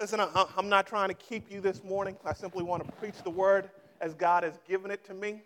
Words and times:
Listen, 0.00 0.20
I'm 0.56 0.68
not 0.68 0.86
trying 0.86 1.08
to 1.08 1.14
keep 1.14 1.50
you 1.50 1.60
this 1.60 1.82
morning. 1.82 2.16
I 2.24 2.32
simply 2.32 2.62
want 2.62 2.86
to 2.86 2.92
preach 2.92 3.20
the 3.24 3.30
word 3.30 3.68
as 4.00 4.14
God 4.14 4.44
has 4.44 4.56
given 4.68 4.92
it 4.92 5.04
to 5.06 5.14
me 5.14 5.42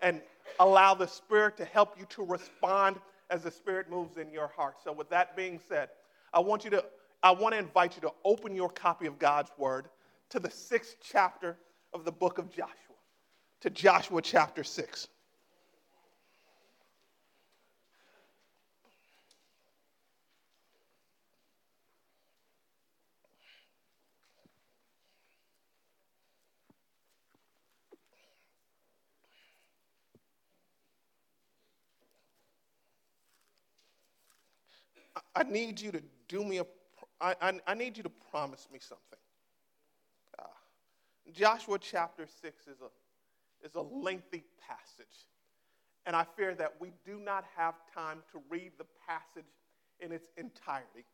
and 0.00 0.22
allow 0.58 0.94
the 0.94 1.06
Spirit 1.06 1.58
to 1.58 1.66
help 1.66 1.98
you 1.98 2.06
to 2.06 2.24
respond 2.24 2.96
as 3.28 3.42
the 3.42 3.50
Spirit 3.50 3.90
moves 3.90 4.16
in 4.16 4.30
your 4.30 4.48
heart. 4.48 4.76
So, 4.82 4.90
with 4.90 5.10
that 5.10 5.36
being 5.36 5.60
said, 5.68 5.90
I 6.32 6.40
want 6.40 6.64
you 6.64 6.70
to 6.70 6.84
I 7.22 7.30
want 7.32 7.52
to 7.52 7.58
invite 7.58 7.94
you 7.94 8.00
to 8.02 8.12
open 8.24 8.56
your 8.56 8.70
copy 8.70 9.04
of 9.04 9.18
God's 9.18 9.50
word 9.58 9.90
to 10.30 10.38
the 10.38 10.50
sixth 10.50 10.96
chapter 11.02 11.58
of 11.92 12.06
the 12.06 12.12
book 12.12 12.38
of 12.38 12.48
Joshua, 12.48 12.96
to 13.60 13.68
Joshua 13.68 14.22
chapter 14.22 14.64
6. 14.64 15.08
I 35.40 35.44
need 35.44 35.80
you 35.80 35.90
to 35.92 36.02
do 36.28 36.44
me 36.44 36.58
a, 36.58 36.66
I, 37.18 37.34
I, 37.40 37.60
I 37.66 37.74
need 37.74 37.96
you 37.96 38.02
to 38.02 38.10
promise 38.30 38.68
me 38.70 38.78
something. 38.78 39.18
Uh, 40.38 40.44
Joshua 41.32 41.78
chapter 41.78 42.26
6 42.42 42.66
is 42.66 42.76
a, 42.82 43.66
is 43.66 43.74
a 43.74 43.80
lengthy 43.80 44.44
passage. 44.68 45.06
And 46.04 46.14
I 46.14 46.26
fear 46.36 46.54
that 46.56 46.74
we 46.78 46.92
do 47.06 47.18
not 47.18 47.44
have 47.56 47.74
time 47.94 48.18
to 48.32 48.40
read 48.50 48.72
the 48.76 48.84
passage 49.08 49.48
in 50.00 50.12
its 50.12 50.28
entirety. 50.36 51.06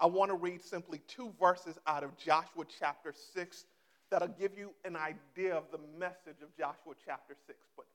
I 0.00 0.06
want 0.06 0.30
to 0.32 0.36
read 0.36 0.60
simply 0.60 1.00
two 1.06 1.32
verses 1.38 1.78
out 1.86 2.02
of 2.02 2.16
Joshua 2.16 2.64
chapter 2.80 3.14
6 3.34 3.66
that'll 4.10 4.28
give 4.28 4.58
you 4.58 4.72
an 4.84 4.96
idea 4.96 5.54
of 5.54 5.64
the 5.70 5.78
message 5.96 6.42
of 6.42 6.56
Joshua 6.56 6.94
chapter 7.04 7.36
6. 7.46 7.58
But, 7.76 7.86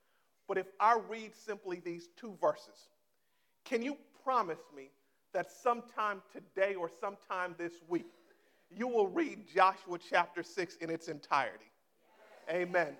but 0.48 0.58
if 0.58 0.68
I 0.80 0.98
read 1.09 1.36
simply 1.36 1.81
these 1.84 2.08
two 2.16 2.38
verses, 2.40 2.88
can 3.66 3.81
you 3.81 3.98
promise 4.24 4.59
me 4.74 4.92
that 5.33 5.52
sometime 5.52 6.22
today 6.31 6.75
or 6.75 6.89
sometime 7.00 7.56
this 7.58 7.73
week, 7.88 8.08
you 8.70 8.88
will 8.88 9.08
read 9.08 9.45
Joshua 9.53 9.97
chapter 9.97 10.44
6 10.44 10.75
in 10.78 10.89
its 10.89 11.08
entirety. 11.08 11.72
Amen. 12.50 12.95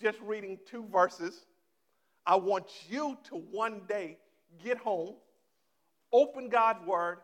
Just 0.00 0.20
reading 0.20 0.58
two 0.66 0.86
verses. 0.92 1.46
I 2.26 2.36
want 2.36 2.66
you 2.88 3.16
to 3.24 3.36
one 3.36 3.82
day 3.88 4.18
get 4.62 4.78
home, 4.78 5.14
open 6.12 6.48
God's 6.48 6.84
word, 6.86 7.18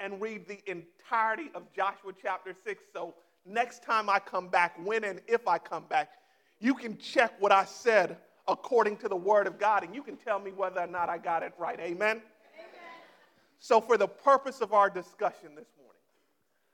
and 0.00 0.20
read 0.20 0.46
the 0.46 0.58
entirety 0.70 1.50
of 1.54 1.72
Joshua 1.74 2.12
chapter 2.20 2.54
6. 2.64 2.82
So 2.92 3.14
next 3.44 3.82
time 3.82 4.08
I 4.08 4.18
come 4.18 4.48
back, 4.48 4.74
when 4.84 5.04
and 5.04 5.20
if 5.26 5.46
I 5.46 5.58
come 5.58 5.84
back, 5.88 6.10
you 6.60 6.74
can 6.74 6.98
check 6.98 7.32
what 7.40 7.52
I 7.52 7.64
said 7.64 8.16
according 8.46 8.96
to 8.98 9.08
the 9.08 9.16
word 9.16 9.46
of 9.46 9.58
God, 9.58 9.84
and 9.84 9.94
you 9.94 10.02
can 10.02 10.16
tell 10.16 10.38
me 10.38 10.50
whether 10.50 10.80
or 10.80 10.86
not 10.86 11.08
I 11.08 11.18
got 11.18 11.42
it 11.42 11.52
right. 11.58 11.78
Amen. 11.80 12.22
So, 13.60 13.80
for 13.80 13.96
the 13.96 14.06
purpose 14.06 14.60
of 14.60 14.72
our 14.72 14.88
discussion 14.88 15.54
this 15.56 15.68
morning, 15.76 16.00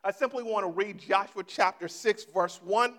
I 0.02 0.10
simply 0.10 0.42
want 0.42 0.66
to 0.66 0.70
read 0.70 0.98
Joshua 0.98 1.42
chapter 1.46 1.88
6, 1.88 2.27
verse 2.34 2.60
1, 2.62 2.94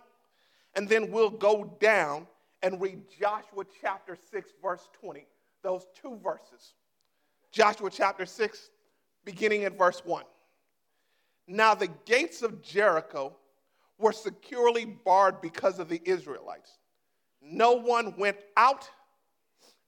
and 0.75 0.89
then 0.89 1.11
we'll 1.11 1.29
go 1.29 1.75
down 1.79 2.27
and 2.63 2.81
read 2.81 3.01
Joshua 3.19 3.63
chapter 3.81 4.17
6, 4.31 4.51
verse 4.61 4.89
20. 4.99 5.27
Those 5.61 5.85
two 6.01 6.19
verses. 6.23 6.73
Joshua 7.51 7.89
chapter 7.91 8.25
6, 8.25 8.71
beginning 9.23 9.65
at 9.65 9.77
verse 9.77 10.01
1. 10.03 10.23
Now, 11.47 11.75
the 11.75 11.89
gates 12.05 12.41
of 12.41 12.63
Jericho 12.63 13.35
were 13.99 14.11
securely 14.11 14.85
barred 14.85 15.41
because 15.41 15.77
of 15.77 15.89
the 15.89 16.01
Israelites. 16.05 16.79
No 17.41 17.73
one 17.73 18.15
went 18.17 18.37
out 18.57 18.89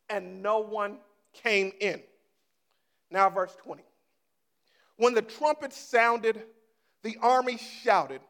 and 0.09 0.43
no 0.43 0.59
one 0.59 0.99
came 1.33 1.71
in. 1.79 2.01
Now, 3.09 3.29
verse 3.29 3.55
20. 3.63 3.83
When 4.97 5.13
the 5.13 5.21
trumpet 5.21 5.73
sounded, 5.73 6.43
the 7.03 7.17
army 7.21 7.57
shouted. 7.57 8.21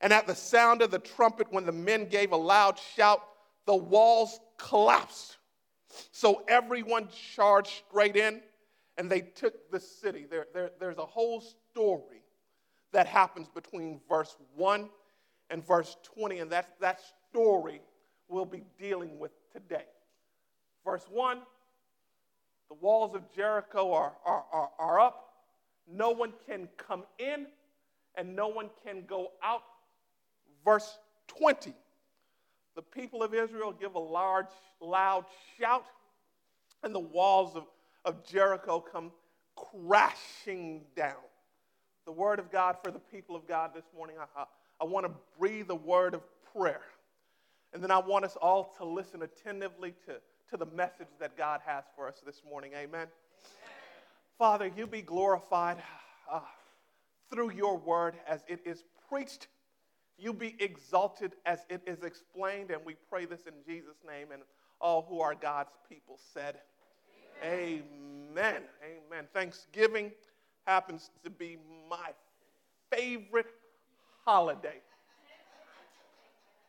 And 0.00 0.12
at 0.12 0.26
the 0.26 0.34
sound 0.34 0.82
of 0.82 0.90
the 0.90 0.98
trumpet, 0.98 1.48
when 1.50 1.66
the 1.66 1.72
men 1.72 2.06
gave 2.06 2.32
a 2.32 2.36
loud 2.36 2.78
shout, 2.96 3.22
the 3.66 3.76
walls 3.76 4.40
collapsed. 4.56 5.36
So 6.12 6.44
everyone 6.48 7.08
charged 7.34 7.82
straight 7.88 8.16
in 8.16 8.40
and 8.96 9.10
they 9.10 9.20
took 9.20 9.70
the 9.70 9.80
city. 9.80 10.26
There, 10.30 10.46
there, 10.54 10.70
there's 10.78 10.98
a 10.98 11.06
whole 11.06 11.40
story 11.40 12.22
that 12.92 13.06
happens 13.06 13.48
between 13.48 14.00
verse 14.08 14.36
1 14.56 14.88
and 15.50 15.66
verse 15.66 15.96
20, 16.14 16.38
and 16.38 16.50
that's, 16.50 16.70
that 16.80 17.00
story 17.30 17.80
we'll 18.28 18.44
be 18.44 18.64
dealing 18.78 19.18
with 19.18 19.32
today. 19.52 19.86
Verse 20.84 21.04
1 21.10 21.40
the 22.68 22.74
walls 22.74 23.16
of 23.16 23.22
Jericho 23.34 23.92
are, 23.92 24.12
are, 24.24 24.44
are, 24.52 24.70
are 24.78 25.00
up. 25.00 25.29
No 25.92 26.10
one 26.10 26.32
can 26.46 26.68
come 26.76 27.04
in 27.18 27.46
and 28.16 28.36
no 28.36 28.48
one 28.48 28.70
can 28.84 29.04
go 29.06 29.32
out. 29.42 29.62
Verse 30.64 30.98
20 31.28 31.74
the 32.76 32.82
people 32.82 33.22
of 33.22 33.34
Israel 33.34 33.72
give 33.78 33.94
a 33.94 33.98
large, 33.98 34.46
loud 34.80 35.24
shout, 35.58 35.84
and 36.82 36.94
the 36.94 37.00
walls 37.00 37.56
of, 37.56 37.64
of 38.04 38.24
Jericho 38.26 38.80
come 38.80 39.10
crashing 39.56 40.82
down. 40.96 41.16
The 42.06 42.12
word 42.12 42.38
of 42.38 42.50
God 42.50 42.76
for 42.82 42.90
the 42.90 42.98
people 42.98 43.36
of 43.36 43.46
God 43.46 43.72
this 43.74 43.84
morning, 43.94 44.16
I, 44.18 44.40
I, 44.40 44.44
I 44.80 44.84
want 44.84 45.04
to 45.06 45.12
breathe 45.38 45.68
a 45.70 45.74
word 45.74 46.14
of 46.14 46.22
prayer. 46.54 46.80
And 47.72 47.82
then 47.82 47.90
I 47.90 47.98
want 47.98 48.24
us 48.24 48.36
all 48.40 48.74
to 48.78 48.84
listen 48.84 49.22
attentively 49.22 49.94
to, 50.06 50.14
to 50.50 50.56
the 50.56 50.66
message 50.74 51.08
that 51.18 51.36
God 51.36 51.60
has 51.66 51.84
for 51.94 52.08
us 52.08 52.22
this 52.24 52.40
morning. 52.48 52.72
Amen. 52.74 53.08
Father, 54.40 54.70
you 54.74 54.86
be 54.86 55.02
glorified 55.02 55.76
uh, 56.32 56.40
through 57.30 57.50
your 57.50 57.76
word 57.76 58.14
as 58.26 58.42
it 58.48 58.58
is 58.64 58.84
preached. 59.06 59.48
You 60.16 60.32
be 60.32 60.56
exalted 60.60 61.32
as 61.44 61.66
it 61.68 61.82
is 61.86 62.04
explained. 62.04 62.70
And 62.70 62.80
we 62.82 62.94
pray 63.10 63.26
this 63.26 63.42
in 63.42 63.52
Jesus' 63.66 63.98
name. 64.02 64.28
And 64.32 64.40
all 64.80 65.04
who 65.06 65.20
are 65.20 65.34
God's 65.34 65.72
people 65.86 66.18
said, 66.32 66.56
Amen. 67.44 67.82
Amen. 68.30 68.62
Amen. 68.82 69.28
Thanksgiving 69.34 70.10
happens 70.66 71.10
to 71.22 71.28
be 71.28 71.58
my 71.90 72.08
favorite 72.90 73.52
holiday. 74.24 74.80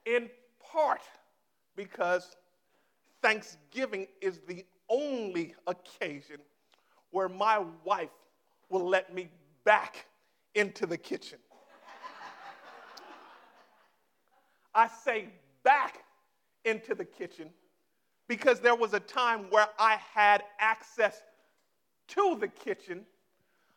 In 0.06 0.30
part 0.62 1.04
because 1.78 2.36
Thanksgiving 3.22 4.08
is 4.20 4.42
the 4.46 4.66
only 4.90 5.56
occasion 5.68 6.42
where 7.12 7.30
my 7.30 7.64
wife 7.84 8.10
will 8.70 8.88
let 8.88 9.14
me 9.14 9.30
back 9.64 10.06
into 10.56 10.86
the 10.86 10.98
kitchen. 10.98 11.38
I 14.74 14.88
say 14.88 15.28
back 15.64 16.04
into 16.66 16.96
the 16.96 17.06
kitchen 17.06 17.50
because 18.28 18.62
there 18.62 18.76
was 18.76 18.94
a 18.94 19.00
time 19.00 19.48
where 19.50 19.68
I 19.78 19.98
had 20.14 20.44
access 20.60 21.22
to 22.10 22.38
the 22.40 22.48
kitchen 22.48 23.06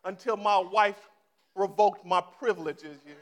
until 0.05 0.37
my 0.37 0.59
wife 0.59 1.09
revoked 1.57 2.07
my 2.07 2.21
privileges. 2.21 2.99
You, 3.07 3.15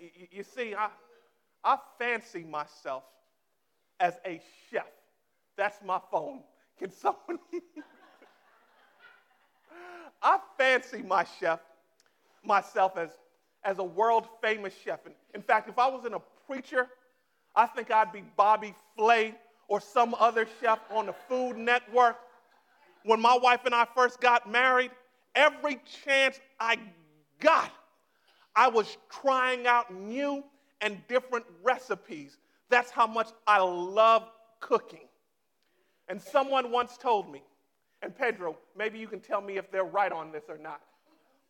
you, 0.00 0.26
you, 0.30 0.42
see, 0.42 0.74
I, 0.74 0.88
I 1.62 1.78
fancy 1.98 2.44
myself 2.44 3.04
as 4.00 4.18
a 4.26 4.40
chef. 4.70 4.86
That's 5.56 5.78
my 5.84 6.00
phone. 6.10 6.42
Can 6.78 6.90
someone? 6.90 7.38
I 10.24 10.38
fancy 10.56 11.02
my 11.02 11.26
chef, 11.38 11.60
myself 12.42 12.96
as, 12.96 13.10
as 13.62 13.78
a 13.78 13.84
world 13.84 14.26
famous 14.42 14.72
chef. 14.84 15.04
And 15.04 15.14
in 15.34 15.42
fact, 15.42 15.68
if 15.68 15.78
I 15.78 15.86
wasn't 15.86 16.14
a 16.14 16.22
preacher, 16.46 16.88
I 17.54 17.66
think 17.66 17.90
I'd 17.90 18.10
be 18.10 18.24
Bobby 18.36 18.74
Flay 18.96 19.34
or 19.68 19.80
some 19.80 20.14
other 20.18 20.48
chef 20.60 20.78
on 20.90 21.06
the 21.06 21.12
Food 21.28 21.58
Network. 21.58 22.16
When 23.04 23.20
my 23.20 23.36
wife 23.36 23.66
and 23.66 23.74
I 23.74 23.86
first 23.94 24.20
got 24.20 24.50
married, 24.50 24.90
every 25.34 25.78
chance 26.04 26.40
I 26.58 26.78
got, 27.38 27.70
I 28.56 28.68
was 28.68 28.96
trying 29.10 29.66
out 29.66 29.92
new 29.92 30.42
and 30.80 31.06
different 31.06 31.44
recipes. 31.62 32.38
That's 32.70 32.90
how 32.90 33.06
much 33.06 33.28
I 33.46 33.58
love 33.60 34.26
cooking. 34.60 35.06
And 36.08 36.20
someone 36.20 36.70
once 36.70 36.96
told 36.96 37.30
me, 37.30 37.42
and 38.02 38.16
Pedro, 38.16 38.56
maybe 38.76 38.98
you 38.98 39.08
can 39.08 39.20
tell 39.20 39.40
me 39.40 39.56
if 39.56 39.70
they're 39.70 39.84
right 39.84 40.12
on 40.12 40.32
this 40.32 40.44
or 40.48 40.58
not. 40.58 40.80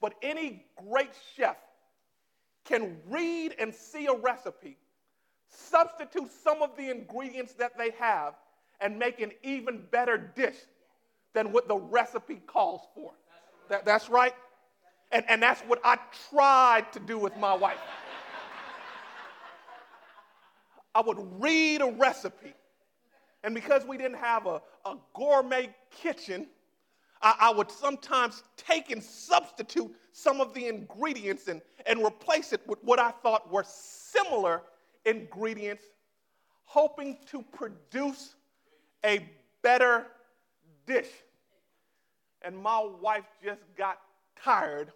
But 0.00 0.14
any 0.22 0.66
great 0.88 1.10
chef 1.36 1.56
can 2.64 2.96
read 3.08 3.54
and 3.58 3.74
see 3.74 4.06
a 4.06 4.14
recipe, 4.14 4.76
substitute 5.48 6.30
some 6.42 6.62
of 6.62 6.76
the 6.76 6.90
ingredients 6.90 7.54
that 7.54 7.76
they 7.76 7.90
have, 7.98 8.34
and 8.80 8.98
make 8.98 9.20
an 9.20 9.32
even 9.42 9.82
better 9.90 10.18
dish 10.18 10.56
than 11.32 11.52
what 11.52 11.68
the 11.68 11.76
recipe 11.76 12.40
calls 12.46 12.82
for. 12.94 13.12
That, 13.68 13.84
that's 13.84 14.08
right. 14.08 14.34
And, 15.12 15.24
and 15.28 15.42
that's 15.42 15.60
what 15.62 15.80
I 15.84 15.98
tried 16.30 16.92
to 16.92 17.00
do 17.00 17.18
with 17.18 17.36
my 17.36 17.54
wife. 17.54 17.78
I 20.94 21.00
would 21.00 21.18
read 21.40 21.82
a 21.82 21.90
recipe. 21.90 22.54
And 23.44 23.54
because 23.54 23.84
we 23.84 23.98
didn't 23.98 24.16
have 24.16 24.46
a, 24.46 24.62
a 24.86 24.96
gourmet 25.12 25.68
kitchen, 25.90 26.46
I, 27.20 27.34
I, 27.40 27.50
would 27.52 27.70
sometimes 27.70 28.42
take 28.56 28.90
and 28.90 29.02
substitute 29.02 29.94
some 30.12 30.40
of 30.40 30.54
the 30.54 30.66
ingredients 30.66 31.48
and, 31.48 31.60
and 31.84 32.02
replace 32.02 32.54
it 32.54 32.62
with 32.66 32.82
what 32.82 32.98
I 32.98 33.10
thought 33.10 33.52
were 33.52 33.64
similar 33.66 34.62
ingredients, 35.04 35.84
hoping 36.64 37.18
to 37.26 37.42
produce 37.42 38.34
a 39.04 39.28
better 39.62 40.06
dish. 40.86 41.10
And 42.40 42.56
my 42.56 42.88
wife 43.00 43.24
just 43.44 43.62
got 43.76 44.00
tired 44.42 44.90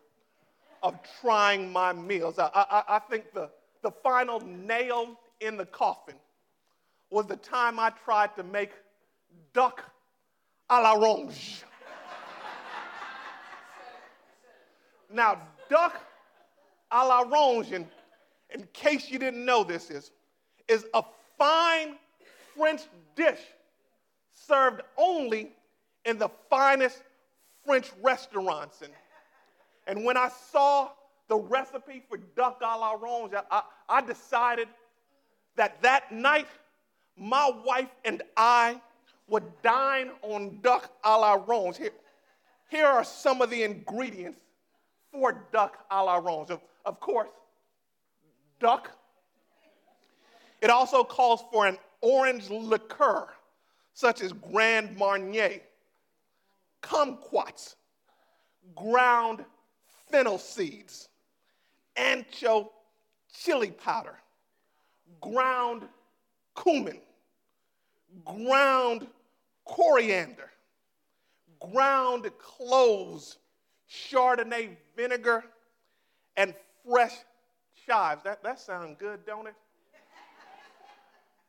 of 0.82 0.98
trying 1.20 1.70
my 1.70 1.92
meals. 1.92 2.38
I, 2.38 2.48
I, 2.54 2.96
I 2.96 2.98
think 2.98 3.34
the, 3.34 3.50
the 3.82 3.90
final 3.90 4.40
nail 4.40 5.20
in 5.40 5.58
the 5.58 5.66
coffin 5.66 6.14
was 7.10 7.26
the 7.26 7.36
time 7.36 7.78
I 7.78 7.90
tried 7.90 8.34
to 8.36 8.42
make 8.42 8.72
duck 9.52 9.82
a 10.70 10.80
l'orange. 10.80 11.62
now, 15.12 15.40
duck 15.70 15.96
a 16.90 17.06
l'orange, 17.06 17.72
in, 17.72 17.88
in 18.50 18.68
case 18.72 19.10
you 19.10 19.18
didn't 19.18 19.44
know 19.44 19.64
this, 19.64 19.90
is, 19.90 20.10
is 20.68 20.84
a 20.94 21.02
fine 21.38 21.96
French 22.56 22.82
dish 23.16 23.40
served 24.34 24.82
only 24.96 25.52
in 26.04 26.18
the 26.18 26.28
finest 26.50 27.02
French 27.64 27.90
restaurants. 28.02 28.82
And, 28.82 28.92
and 29.86 30.04
when 30.04 30.16
I 30.16 30.30
saw 30.50 30.90
the 31.28 31.36
recipe 31.36 32.02
for 32.08 32.18
duck 32.36 32.60
a 32.62 32.78
l'orange, 32.78 33.34
I, 33.50 33.62
I 33.88 34.00
decided 34.00 34.68
that 35.56 35.80
that 35.82 36.12
night 36.12 36.46
my 37.18 37.50
wife 37.64 37.90
and 38.04 38.22
I 38.36 38.80
would 39.28 39.44
dine 39.62 40.10
on 40.22 40.58
duck 40.62 40.90
a 41.04 41.18
l'orange. 41.18 41.76
Here, 41.76 41.92
here 42.70 42.86
are 42.86 43.04
some 43.04 43.42
of 43.42 43.50
the 43.50 43.62
ingredients 43.62 44.40
for 45.12 45.46
duck 45.52 45.84
a 45.90 46.02
l'orange. 46.02 46.50
Of, 46.50 46.60
of 46.84 47.00
course, 47.00 47.28
duck. 48.60 48.90
It 50.60 50.70
also 50.70 51.04
calls 51.04 51.44
for 51.52 51.66
an 51.66 51.78
orange 52.00 52.50
liqueur, 52.50 53.28
such 53.94 54.22
as 54.22 54.32
Grand 54.32 54.96
Marnier, 54.96 55.60
kumquats, 56.82 57.76
ground 58.74 59.44
fennel 60.10 60.38
seeds, 60.38 61.08
ancho 61.96 62.68
chili 63.32 63.70
powder, 63.70 64.16
ground 65.20 65.84
cumin, 66.60 67.00
ground 68.24 69.06
coriander, 69.64 70.50
ground 71.72 72.30
cloves, 72.38 73.38
Chardonnay 73.90 74.76
vinegar, 74.96 75.44
and 76.36 76.54
fresh 76.86 77.14
chives. 77.86 78.22
That, 78.24 78.42
that 78.42 78.60
sounds 78.60 78.96
good, 78.98 79.24
don't 79.26 79.46
it? 79.46 79.54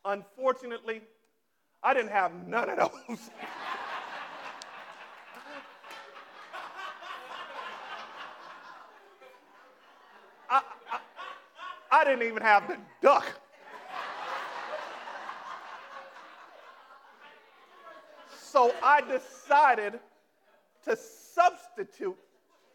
Unfortunately, 0.06 1.02
I 1.84 1.94
didn't 1.94 2.12
have 2.12 2.34
none 2.48 2.70
of 2.70 2.78
those. 2.78 3.30
I, 10.50 10.62
I, 10.92 11.00
I 11.92 12.04
didn't 12.06 12.28
even 12.28 12.42
have 12.42 12.68
the 12.68 12.78
duck. 13.02 13.39
So 18.52 18.74
I 18.82 19.02
decided 19.02 20.00
to 20.84 20.96
substitute 20.98 22.18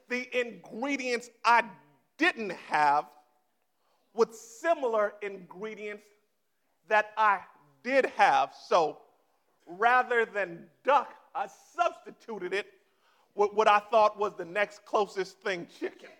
the 0.08 0.28
ingredients 0.40 1.30
I 1.44 1.64
didn't 2.16 2.52
have 2.68 3.06
with 4.14 4.36
similar 4.36 5.14
ingredients 5.20 6.04
that 6.86 7.10
I 7.16 7.40
did 7.82 8.06
have. 8.16 8.52
So 8.68 8.98
rather 9.66 10.24
than 10.24 10.66
duck, 10.84 11.12
I 11.34 11.48
substituted 11.74 12.54
it 12.54 12.66
with 13.34 13.52
what 13.52 13.66
I 13.66 13.80
thought 13.80 14.16
was 14.16 14.36
the 14.36 14.44
next 14.44 14.84
closest 14.84 15.40
thing 15.40 15.66
chicken. 15.80 16.10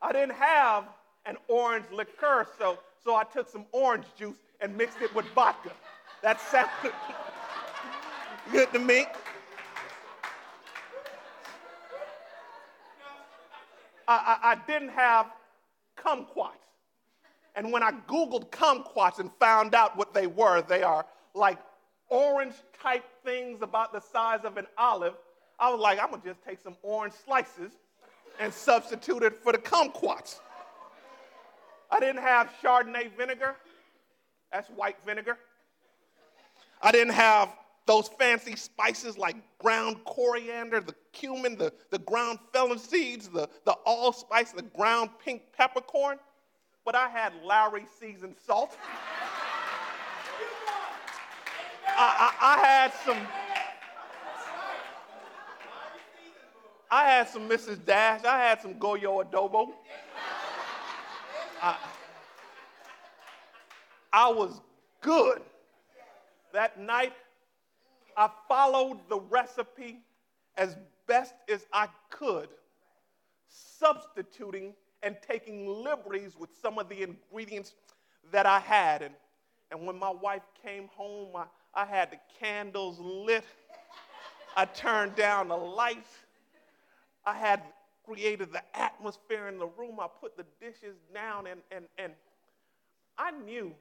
I 0.00 0.12
didn't 0.12 0.36
have 0.36 0.84
an 1.26 1.36
orange 1.48 1.86
liqueur, 1.90 2.46
so 2.56 2.78
so 3.04 3.14
I 3.14 3.24
took 3.24 3.48
some 3.48 3.66
orange 3.72 4.06
juice 4.16 4.36
and 4.60 4.76
mixed 4.76 5.00
it 5.00 5.14
with 5.14 5.26
vodka. 5.34 5.72
That 6.22 6.40
sounded 6.40 6.92
good 8.52 8.72
to 8.72 8.78
me. 8.78 9.06
I, 14.06 14.38
I, 14.42 14.50
I 14.52 14.54
didn't 14.66 14.90
have 14.90 15.26
kumquats. 15.96 16.52
And 17.54 17.72
when 17.72 17.82
I 17.82 17.92
Googled 18.08 18.50
kumquats 18.50 19.18
and 19.18 19.30
found 19.32 19.74
out 19.74 19.96
what 19.96 20.14
they 20.14 20.26
were, 20.26 20.62
they 20.62 20.82
are 20.82 21.04
like 21.34 21.58
orange 22.08 22.54
type 22.80 23.04
things 23.24 23.62
about 23.62 23.92
the 23.92 24.00
size 24.00 24.44
of 24.44 24.56
an 24.56 24.66
olive. 24.78 25.14
I 25.58 25.70
was 25.70 25.80
like, 25.80 25.98
I'm 26.00 26.10
gonna 26.10 26.22
just 26.24 26.42
take 26.44 26.60
some 26.60 26.76
orange 26.82 27.14
slices 27.24 27.72
and 28.38 28.52
substitute 28.52 29.22
it 29.22 29.36
for 29.36 29.52
the 29.52 29.58
kumquats. 29.58 30.40
I 31.90 32.00
didn't 32.00 32.22
have 32.22 32.50
Chardonnay 32.62 33.16
vinegar. 33.16 33.56
That's 34.52 34.68
white 34.70 34.96
vinegar. 35.06 35.38
I 36.82 36.92
didn't 36.92 37.14
have 37.14 37.50
those 37.86 38.08
fancy 38.08 38.54
spices 38.54 39.16
like 39.16 39.36
ground 39.58 39.96
coriander, 40.04 40.80
the 40.80 40.94
cumin, 41.12 41.56
the, 41.56 41.72
the 41.90 41.98
ground 42.00 42.38
fennel 42.52 42.78
seeds, 42.78 43.28
the, 43.28 43.48
the 43.64 43.72
allspice, 43.86 44.52
the 44.52 44.62
ground 44.62 45.10
pink 45.24 45.42
peppercorn. 45.56 46.18
But 46.84 46.94
I 46.94 47.08
had 47.08 47.32
Lawry 47.42 47.86
seasoned 47.98 48.36
salt. 48.46 48.76
I, 51.86 52.32
I, 52.40 52.54
I 52.54 52.66
had 52.66 52.92
some. 53.04 53.18
I 56.90 57.04
had 57.04 57.28
some 57.28 57.48
Mrs. 57.48 57.84
Dash. 57.84 58.24
I 58.24 58.38
had 58.38 58.62
some 58.62 58.78
Goya 58.78 59.08
adobo. 59.08 59.72
I, 61.62 61.76
I 64.12 64.28
was 64.28 64.60
good. 65.00 65.42
That 66.52 66.80
night, 66.80 67.12
I 68.16 68.30
followed 68.48 69.00
the 69.08 69.20
recipe 69.20 69.98
as 70.56 70.76
best 71.06 71.34
as 71.48 71.66
I 71.72 71.88
could, 72.10 72.48
substituting 73.48 74.74
and 75.02 75.16
taking 75.26 75.66
liberties 75.66 76.36
with 76.38 76.50
some 76.60 76.78
of 76.78 76.88
the 76.88 77.02
ingredients 77.02 77.74
that 78.32 78.46
I 78.46 78.58
had. 78.58 79.02
And, 79.02 79.14
and 79.70 79.86
when 79.86 79.98
my 79.98 80.10
wife 80.10 80.42
came 80.62 80.88
home, 80.88 81.36
I, 81.36 81.44
I 81.74 81.84
had 81.84 82.10
the 82.10 82.18
candles 82.40 82.98
lit. 82.98 83.44
I 84.56 84.64
turned 84.64 85.14
down 85.14 85.48
the 85.48 85.56
lights. 85.56 86.10
I 87.24 87.34
had 87.34 87.62
created 88.08 88.52
the 88.52 88.62
atmosphere 88.74 89.48
in 89.48 89.58
the 89.58 89.66
room. 89.66 90.00
I 90.00 90.06
put 90.20 90.36
the 90.36 90.44
dishes 90.60 90.96
down, 91.12 91.46
and, 91.46 91.60
and, 91.70 91.84
and 91.98 92.12
I 93.18 93.30
knew 93.30 93.74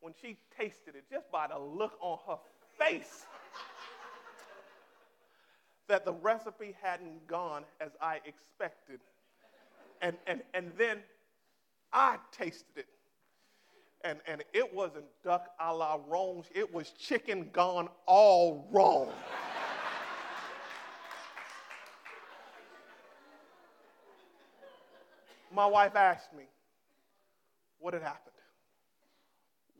when 0.00 0.12
she 0.20 0.36
tasted 0.56 0.94
it, 0.94 1.04
just 1.10 1.30
by 1.30 1.46
the 1.46 1.58
look 1.58 1.92
on 2.00 2.18
her 2.26 2.38
face, 2.78 3.26
that 5.88 6.04
the 6.04 6.12
recipe 6.12 6.76
hadn't 6.80 7.26
gone 7.26 7.64
as 7.80 7.90
I 8.00 8.20
expected. 8.24 9.00
And, 10.02 10.16
and, 10.26 10.42
and 10.54 10.72
then 10.76 10.98
I 11.92 12.16
tasted 12.30 12.76
it. 12.76 12.86
And, 14.04 14.20
and 14.28 14.44
it 14.52 14.72
wasn't 14.72 15.06
duck 15.24 15.50
a 15.60 15.74
l'orange, 15.74 16.46
it 16.54 16.72
was 16.72 16.90
chicken 16.90 17.50
gone 17.52 17.88
all 18.06 18.68
wrong. 18.70 19.12
My 25.58 25.66
wife 25.66 25.96
asked 25.96 26.32
me 26.32 26.44
what 27.80 27.92
had 27.92 28.04
happened, 28.04 28.36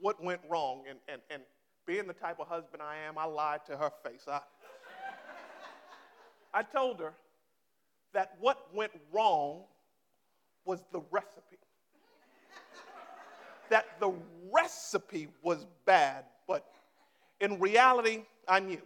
what 0.01 0.21
went 0.21 0.41
wrong, 0.51 0.83
and, 0.91 0.99
and, 1.07 1.23
and 1.31 1.41
being 1.87 2.09
the 2.09 2.13
type 2.13 2.41
of 2.41 2.49
husband 2.49 2.83
I 2.83 2.97
am, 3.07 3.17
I 3.17 3.27
lied 3.27 3.65
to 3.67 3.77
her 3.77 3.93
face. 4.05 4.25
I, 4.27 4.41
I 6.53 6.65
told 6.65 6.99
her 6.99 7.13
that 8.13 8.33
what 8.41 8.67
went 8.75 8.91
wrong 9.13 9.61
was 10.65 10.81
the 10.91 11.01
recipe. 11.13 11.59
that 13.71 13.87
the 14.01 14.13
recipe 14.53 15.29
was 15.45 15.65
bad, 15.87 16.25
but 16.49 16.67
in 17.41 17.61
reality, 17.61 18.25
I 18.49 18.59
knew. 18.59 18.83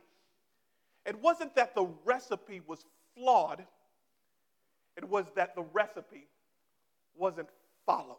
It 1.06 1.18
wasn't 1.22 1.54
that 1.56 1.75
the 1.75 1.88
recipe 2.04 2.61
was 2.66 2.84
flawed, 3.16 3.64
it 4.99 5.08
was 5.08 5.25
that 5.37 5.54
the 5.54 5.62
recipe 5.62 6.26
wasn't 7.16 7.49
followed. 7.87 8.16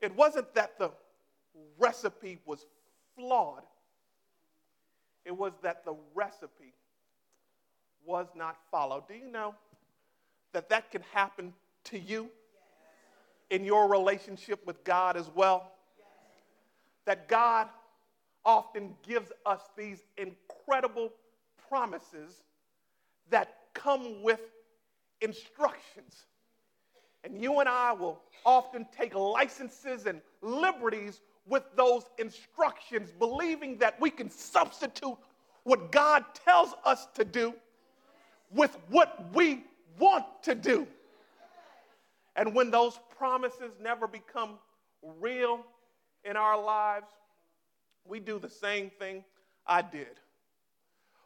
It 0.00 0.14
wasn't 0.14 0.54
that 0.54 0.78
the 0.78 0.90
recipe 1.78 2.38
was 2.46 2.66
flawed, 3.16 3.62
it 5.24 5.36
was 5.36 5.52
that 5.62 5.84
the 5.84 5.94
recipe 6.14 6.74
was 8.06 8.26
not 8.34 8.56
followed. 8.70 9.06
Do 9.06 9.14
you 9.14 9.30
know 9.30 9.54
that 10.52 10.68
that 10.70 10.90
can 10.90 11.02
happen 11.12 11.52
to 11.84 11.98
you 11.98 12.30
in 13.50 13.64
your 13.64 13.88
relationship 13.88 14.66
with 14.66 14.82
God 14.84 15.16
as 15.16 15.30
well? 15.34 15.72
That 17.04 17.28
God 17.28 17.68
often 18.44 18.94
gives 19.06 19.30
us 19.44 19.60
these 19.76 19.98
incredible 20.16 21.12
promises 21.68 22.44
that 23.30 23.56
come 23.74 24.22
with 24.22 24.40
instructions. 25.20 26.26
And 27.24 27.42
you 27.42 27.60
and 27.60 27.68
I 27.68 27.92
will 27.92 28.20
often 28.44 28.86
take 28.96 29.14
licenses 29.14 30.06
and 30.06 30.20
liberties 30.40 31.20
with 31.46 31.64
those 31.76 32.04
instructions, 32.18 33.10
believing 33.10 33.78
that 33.78 34.00
we 34.00 34.10
can 34.10 34.30
substitute 34.30 35.16
what 35.64 35.90
God 35.90 36.24
tells 36.44 36.74
us 36.84 37.08
to 37.14 37.24
do 37.24 37.54
with 38.50 38.76
what 38.88 39.34
we 39.34 39.64
want 39.98 40.24
to 40.42 40.54
do. 40.54 40.86
And 42.36 42.54
when 42.54 42.70
those 42.70 42.98
promises 43.16 43.72
never 43.82 44.06
become 44.06 44.58
real 45.02 45.64
in 46.24 46.36
our 46.36 46.62
lives, 46.62 47.08
we 48.04 48.20
do 48.20 48.38
the 48.38 48.48
same 48.48 48.90
thing 48.98 49.24
I 49.66 49.82
did. 49.82 50.20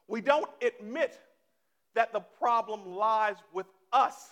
We 0.08 0.20
don't 0.20 0.50
admit 0.60 1.20
that 1.94 2.12
the 2.12 2.20
problem 2.20 2.96
lies 2.96 3.36
with 3.52 3.66
us. 3.92 4.30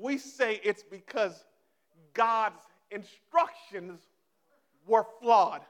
We 0.00 0.16
say 0.16 0.60
it's 0.64 0.82
because 0.82 1.44
God's 2.14 2.64
instructions 2.90 4.00
were 4.86 5.06
flawed, 5.20 5.60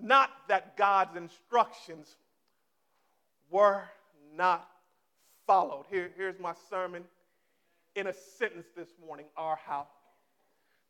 not 0.00 0.30
that 0.48 0.76
God's 0.76 1.16
instructions 1.16 2.16
were 3.50 3.82
not 4.36 4.68
followed. 5.46 5.86
Here, 5.90 6.10
here's 6.16 6.38
my 6.38 6.54
sermon 6.68 7.02
in 7.96 8.06
a 8.06 8.12
sentence 8.12 8.66
this 8.76 8.90
morning, 9.04 9.26
or 9.36 9.58
how 9.66 9.88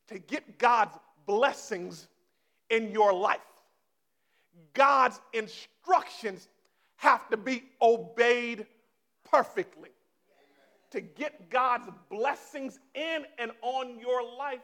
to 0.09 0.19
get 0.19 0.59
God's 0.59 0.99
blessings 1.27 2.07
in 2.69 2.91
your 2.91 3.13
life. 3.15 3.41
God's 4.75 5.19
instructions 5.33 6.49
have 6.97 7.29
to 7.31 7.39
be 7.39 7.65
obeyed 7.81 8.67
perfectly. 9.25 9.89
To 10.91 11.01
get 11.01 11.51
God's 11.51 11.89
blessings 12.11 12.81
in 12.95 13.25
and 13.39 13.53
on 13.63 13.99
your 14.01 14.23
life, 14.37 14.61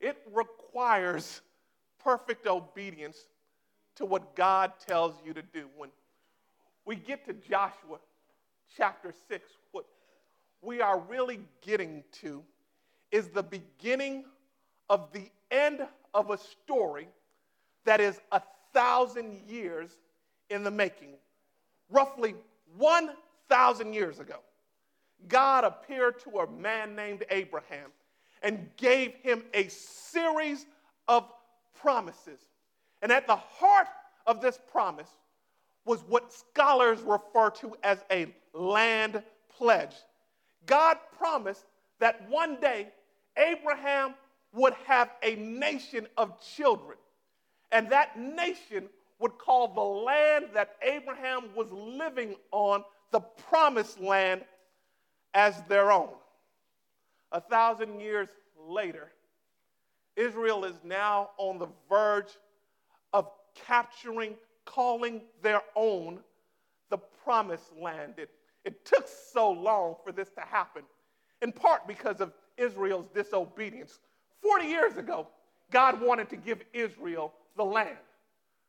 it 0.00 0.18
requires 0.32 1.40
perfect 2.02 2.46
obedience 2.46 3.16
to 3.96 4.04
what 4.04 4.34
God 4.34 4.72
tells 4.84 5.14
you 5.24 5.32
to 5.32 5.42
do. 5.42 5.68
When 5.76 5.90
we 6.84 6.96
get 6.96 7.24
to 7.26 7.34
Joshua 7.34 7.98
chapter 8.76 9.12
6, 9.28 9.48
what 9.70 9.84
we 10.60 10.80
are 10.80 10.98
really 10.98 11.40
getting 11.60 12.02
to 12.20 12.42
is 13.12 13.28
the 13.28 13.42
beginning 13.42 14.24
of 14.88 15.12
the 15.12 15.30
end 15.50 15.86
of 16.14 16.30
a 16.30 16.38
story 16.38 17.06
that 17.84 18.00
is 18.00 18.20
a 18.32 18.42
thousand 18.72 19.40
years 19.48 19.90
in 20.50 20.64
the 20.64 20.70
making. 20.70 21.14
Roughly 21.90 22.34
1,000 22.76 23.92
years 23.92 24.18
ago, 24.18 24.36
God 25.28 25.64
appeared 25.64 26.20
to 26.20 26.40
a 26.40 26.50
man 26.50 26.94
named 26.94 27.24
Abraham 27.30 27.90
and 28.42 28.68
gave 28.76 29.14
him 29.22 29.44
a 29.54 29.68
series 29.68 30.66
of 31.08 31.30
promises. 31.74 32.40
And 33.02 33.10
at 33.10 33.26
the 33.26 33.36
heart 33.36 33.88
of 34.26 34.40
this 34.40 34.58
promise 34.70 35.10
was 35.84 36.00
what 36.08 36.32
scholars 36.32 37.00
refer 37.00 37.50
to 37.50 37.76
as 37.82 38.04
a 38.10 38.26
land 38.54 39.22
pledge. 39.56 39.94
God 40.66 40.98
promised 41.16 41.64
that 41.98 42.28
one 42.28 42.60
day 42.60 42.88
Abraham 43.36 44.14
would 44.52 44.74
have 44.86 45.10
a 45.22 45.34
nation 45.36 46.06
of 46.16 46.40
children, 46.40 46.98
and 47.72 47.90
that 47.90 48.18
nation 48.18 48.88
would 49.18 49.38
call 49.38 49.68
the 49.68 49.80
land 49.80 50.48
that 50.52 50.76
Abraham 50.82 51.44
was 51.54 51.68
living 51.70 52.34
on 52.50 52.84
the 53.12 53.20
promised 53.20 54.00
land 54.00 54.44
as 55.34 55.62
their 55.68 55.92
own. 55.92 56.10
A 57.32 57.40
thousand 57.40 58.00
years 58.00 58.28
later, 58.68 59.10
Israel 60.16 60.64
is 60.64 60.76
now 60.84 61.30
on 61.38 61.58
the 61.58 61.68
verge 61.88 62.36
of 63.12 63.30
capturing 63.54 64.34
calling 64.64 65.22
their 65.42 65.62
own 65.74 66.20
the 66.90 66.98
promised 66.98 67.72
land. 67.80 68.14
It, 68.18 68.30
it 68.64 68.84
took 68.84 69.08
so 69.08 69.50
long 69.50 69.96
for 70.04 70.12
this 70.12 70.30
to 70.30 70.40
happen, 70.40 70.82
in 71.40 71.52
part 71.52 71.86
because 71.86 72.20
of 72.20 72.32
Israel's 72.56 73.08
disobedience. 73.14 73.98
40 74.42 74.66
years 74.66 74.96
ago, 74.96 75.26
God 75.70 76.00
wanted 76.00 76.28
to 76.30 76.36
give 76.36 76.62
Israel 76.72 77.32
the 77.56 77.64
land. 77.64 77.96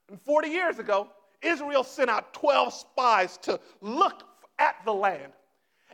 And 0.09 0.19
40 0.21 0.49
years 0.49 0.79
ago, 0.79 1.09
Israel 1.41 1.83
sent 1.83 2.09
out 2.09 2.33
12 2.33 2.73
spies 2.73 3.37
to 3.39 3.59
look 3.81 4.23
at 4.59 4.75
the 4.85 4.93
land. 4.93 5.33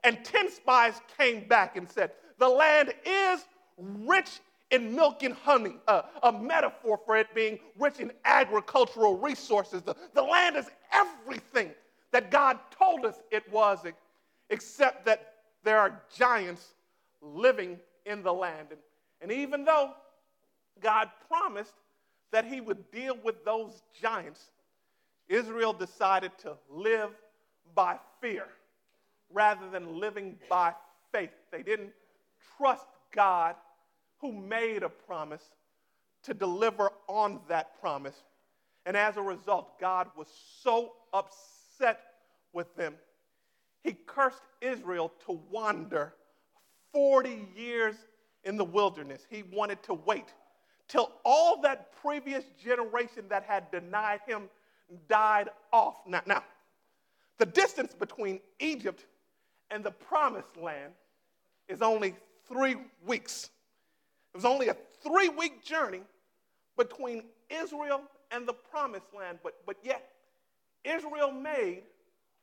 And 0.04 0.24
10 0.24 0.52
spies 0.52 1.02
came 1.18 1.48
back 1.48 1.76
and 1.78 1.90
said, 1.90 2.12
The 2.38 2.48
land 2.48 2.94
is 3.06 3.46
rich 3.78 4.40
in 4.72 4.96
milk 4.96 5.24
and 5.24 5.34
honey, 5.34 5.76
uh, 5.88 6.04
a 6.24 6.32
metaphor 6.32 7.00
for 7.06 7.18
it 7.18 7.34
being 7.34 7.60
rich 7.78 8.00
in 8.00 8.12
agricultural 8.26 9.18
resources. 9.18 9.82
The, 9.82 9.96
the 10.14 10.22
land 10.22 10.56
is 10.56 10.70
everything 10.92 11.72
that 12.12 12.30
God 12.30 12.60
told 12.78 13.06
us 13.06 13.16
it 13.32 13.52
was, 13.52 13.80
except 14.50 15.06
that 15.06 15.34
there 15.64 15.80
are 15.80 16.02
giants 16.16 16.74
living 17.22 17.80
in 18.06 18.24
the 18.24 18.34
land. 18.34 18.68
And, 18.72 18.80
and 19.22 19.32
even 19.32 19.66
though 19.66 19.94
God 20.82 21.10
promised 21.28 21.74
that 22.32 22.46
he 22.46 22.62
would 22.62 22.90
deal 22.92 23.18
with 23.24 23.44
those 23.44 23.82
giants, 24.00 24.52
Israel 25.28 25.74
decided 25.74 26.32
to 26.40 26.56
live 26.70 27.12
by 27.76 27.98
fear 28.22 28.48
rather 29.32 29.70
than 29.70 30.00
living 30.00 30.38
by 30.50 30.74
faith. 31.12 31.32
They 31.52 31.64
didn't 31.64 31.92
trust 32.58 32.86
God 33.14 33.56
who 34.20 34.32
made 34.32 34.84
a 34.84 34.90
promise 34.90 35.44
to 36.24 36.34
deliver 36.34 36.92
on 37.08 37.40
that 37.48 37.80
promise. 37.80 38.24
And 38.86 38.98
as 38.98 39.18
a 39.18 39.22
result, 39.22 39.80
God 39.80 40.08
was 40.18 40.28
so 40.62 40.94
upset 41.14 42.02
with 42.54 42.76
them, 42.76 42.96
he 43.84 43.94
cursed 43.94 44.42
Israel 44.62 45.14
to 45.26 45.40
wander 45.50 46.14
40 46.94 47.48
years 47.56 47.96
in 48.44 48.58
the 48.58 48.66
wilderness. 48.66 49.26
He 49.30 49.44
wanted 49.44 49.82
to 49.84 49.94
wait 49.94 50.34
till 50.88 51.12
all 51.24 51.62
that 51.62 51.94
previous 52.02 52.44
generation 52.62 53.26
that 53.30 53.44
had 53.44 53.70
denied 53.72 54.22
him 54.28 54.50
died 55.08 55.50
off. 55.72 56.00
Now, 56.08 56.22
now 56.26 56.44
the 57.38 57.46
distance 57.46 57.94
between 57.94 58.40
Egypt 58.60 59.06
and 59.72 59.84
the 59.84 59.92
promised 59.92 60.58
land 60.58 60.94
is 61.68 61.82
only 61.82 62.16
three 62.48 62.76
weeks. 63.06 63.50
It 64.34 64.38
was 64.38 64.46
only 64.46 64.70
a 64.70 64.76
three 65.04 65.30
week 65.30 65.64
journey 65.64 66.02
between 66.78 67.24
Israel 67.50 68.02
and 68.32 68.48
the 68.48 68.54
promised 68.54 69.14
land, 69.16 69.40
but, 69.44 69.56
but 69.66 69.78
yet 69.84 70.10
Israel 70.84 71.32
made 71.32 71.84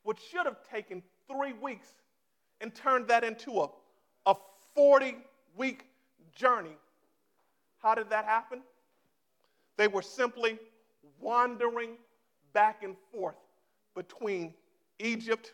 what 0.03 0.19
should 0.21 0.47
have 0.47 0.59
taken 0.71 1.03
three 1.29 1.53
weeks 1.53 1.89
and 2.61 2.75
turned 2.75 3.09
that 3.09 3.25
into 3.25 3.61
a, 3.61 3.69
a 4.27 4.35
40 4.75 5.17
week 5.57 5.87
journey. 6.35 6.77
How 7.79 7.95
did 7.95 8.11
that 8.11 8.25
happen? 8.25 8.63
They 9.77 9.89
were 9.89 10.03
simply 10.03 10.59
wandering 11.21 11.97
back 12.53 12.83
and 12.83 12.97
forth 13.13 13.37
between 13.95 14.55
Egypt 14.99 15.53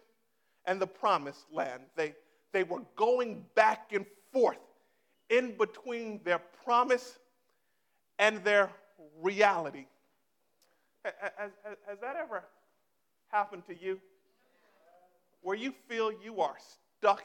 and 0.66 0.80
the 0.80 0.86
promised 0.86 1.46
land. 1.52 1.82
They, 1.96 2.14
they 2.52 2.62
were 2.62 2.82
going 2.96 3.44
back 3.54 3.92
and 3.92 4.06
forth 4.32 4.58
in 5.30 5.56
between 5.56 6.20
their 6.24 6.40
promise 6.64 7.18
and 8.18 8.42
their 8.44 8.70
reality. 9.20 9.86
Has, 11.04 11.50
has, 11.88 11.98
that 12.00 12.16
ever 12.16 12.44
happened 13.28 13.66
to 13.66 13.74
you? 13.80 14.00
Where 15.40 15.56
you 15.56 15.74
feel 15.88 16.12
you 16.12 16.40
are 16.40 16.56
stuck 16.98 17.24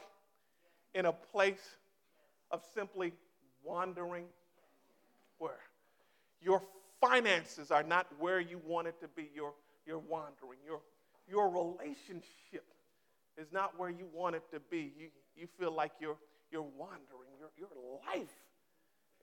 in 0.94 1.06
a 1.06 1.12
place 1.12 1.76
of 2.50 2.62
simply 2.74 3.12
wandering, 3.62 4.24
where 5.38 5.60
your 6.40 6.62
finances 7.00 7.70
are 7.70 7.84
not 7.84 8.06
where 8.18 8.40
you 8.40 8.60
want 8.66 8.88
it 8.88 9.00
to 9.00 9.08
be, 9.08 9.30
your, 9.34 9.52
you're 9.86 9.98
wandering. 9.98 10.58
Your, 10.66 10.80
your 11.28 11.48
relationship 11.48 12.64
is 13.38 13.52
not 13.52 13.78
where 13.78 13.90
you 13.90 14.06
want 14.12 14.34
it 14.34 14.42
to 14.52 14.60
be. 14.70 14.92
You, 14.98 15.08
you 15.36 15.46
feel 15.58 15.72
like 15.72 15.92
you're, 16.00 16.16
you're 16.50 16.62
wandering. 16.62 17.30
Your, 17.38 17.50
your 17.56 17.68
life 18.06 18.34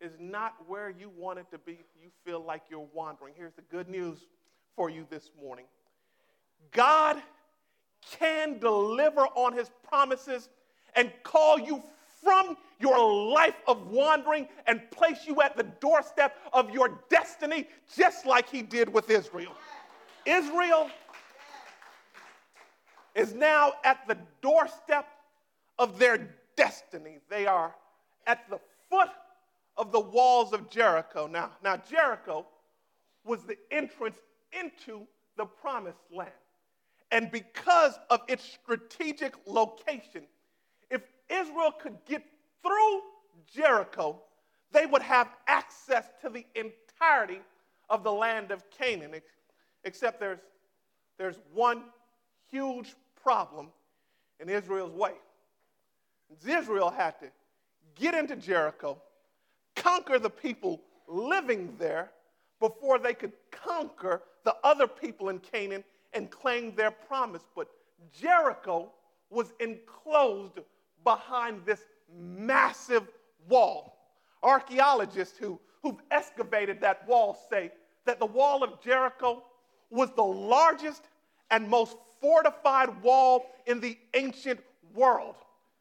is 0.01 0.13
not 0.19 0.53
where 0.67 0.89
you 0.89 1.11
want 1.15 1.39
it 1.39 1.47
to 1.51 1.57
be. 1.57 1.79
You 2.01 2.09
feel 2.23 2.43
like 2.43 2.63
you're 2.69 2.87
wandering. 2.93 3.33
Here's 3.37 3.53
the 3.53 3.61
good 3.63 3.89
news 3.89 4.19
for 4.75 4.89
you 4.89 5.05
this 5.09 5.31
morning 5.39 5.65
God 6.71 7.17
can 8.19 8.59
deliver 8.59 9.21
on 9.21 9.53
his 9.53 9.69
promises 9.87 10.49
and 10.95 11.11
call 11.23 11.59
you 11.59 11.83
from 12.23 12.57
your 12.79 13.31
life 13.31 13.55
of 13.67 13.87
wandering 13.87 14.47
and 14.67 14.81
place 14.91 15.19
you 15.25 15.41
at 15.41 15.55
the 15.55 15.63
doorstep 15.63 16.35
of 16.53 16.71
your 16.71 16.99
destiny, 17.09 17.67
just 17.95 18.25
like 18.25 18.49
he 18.49 18.61
did 18.61 18.91
with 18.91 19.09
Israel. 19.09 19.53
Israel 20.25 20.89
is 23.15 23.33
now 23.33 23.73
at 23.83 24.07
the 24.07 24.17
doorstep 24.41 25.07
of 25.79 25.97
their 25.97 26.35
destiny. 26.55 27.19
They 27.29 27.47
are 27.47 27.73
at 28.27 28.49
the 28.49 28.59
foot 28.89 29.09
of 29.77 29.91
the 29.91 29.99
walls 29.99 30.53
of 30.53 30.69
Jericho. 30.69 31.27
Now, 31.27 31.51
now 31.63 31.77
Jericho 31.77 32.45
was 33.25 33.43
the 33.43 33.57
entrance 33.71 34.17
into 34.51 35.07
the 35.37 35.45
promised 35.45 36.03
land. 36.11 36.31
And 37.11 37.31
because 37.31 37.97
of 38.09 38.21
its 38.27 38.43
strategic 38.43 39.35
location, 39.45 40.23
if 40.89 41.01
Israel 41.29 41.71
could 41.71 41.97
get 42.05 42.23
through 42.61 43.01
Jericho, 43.53 44.21
they 44.71 44.85
would 44.85 45.01
have 45.01 45.29
access 45.47 46.05
to 46.21 46.29
the 46.29 46.45
entirety 46.55 47.41
of 47.89 48.03
the 48.03 48.11
land 48.11 48.51
of 48.51 48.69
Canaan. 48.69 49.21
Except 49.83 50.19
there's, 50.19 50.39
there's 51.17 51.39
one 51.53 51.83
huge 52.49 52.95
problem 53.25 53.69
in 54.39 54.49
Israel's 54.49 54.93
way. 54.93 55.13
Israel 56.47 56.91
had 56.91 57.19
to 57.21 57.25
get 57.95 58.13
into 58.13 58.35
Jericho, 58.35 59.01
conquer 59.75 60.19
the 60.19 60.29
people 60.29 60.79
living 61.07 61.75
there 61.79 62.11
before 62.59 62.99
they 62.99 63.15
could 63.15 63.31
conquer 63.49 64.21
the 64.43 64.55
other 64.63 64.85
people 64.85 65.29
in 65.29 65.39
Canaan 65.39 65.83
and 66.13 66.29
claim 66.29 66.75
their 66.75 66.91
promise. 66.91 67.41
But 67.55 67.67
Jericho 68.13 68.91
was 69.31 69.53
enclosed 69.59 70.59
behind 71.03 71.65
this 71.65 71.81
massive 72.15 73.07
wall. 73.49 73.97
Archaeologists 74.43 75.35
who, 75.39 75.59
who've 75.81 76.01
excavated 76.11 76.79
that 76.81 77.07
wall 77.07 77.35
say 77.49 77.71
that 78.05 78.19
the 78.19 78.25
wall 78.27 78.63
of 78.63 78.79
Jericho 78.83 79.41
was 79.89 80.11
the 80.11 80.23
largest 80.23 81.05
and 81.49 81.67
most 81.67 81.97
fortified 82.21 83.01
wall 83.01 83.47
in 83.65 83.79
the 83.79 83.97
ancient 84.13 84.59
world. 84.93 85.35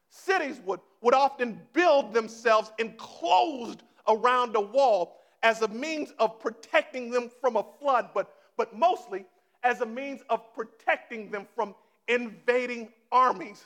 Cities 0.09 0.61
would, 0.65 0.79
would 1.01 1.13
often 1.13 1.59
build 1.73 2.13
themselves 2.13 2.71
enclosed 2.79 3.83
around 4.07 4.55
a 4.55 4.61
wall 4.61 5.17
as 5.43 5.61
a 5.61 5.67
means 5.67 6.13
of 6.19 6.39
protecting 6.39 7.09
them 7.09 7.29
from 7.41 7.55
a 7.55 7.65
flood, 7.79 8.09
but, 8.13 8.33
but 8.57 8.75
mostly 8.75 9.25
as 9.63 9.81
a 9.81 9.85
means 9.85 10.21
of 10.29 10.53
protecting 10.53 11.29
them 11.29 11.47
from 11.55 11.75
invading 12.07 12.89
armies. 13.11 13.63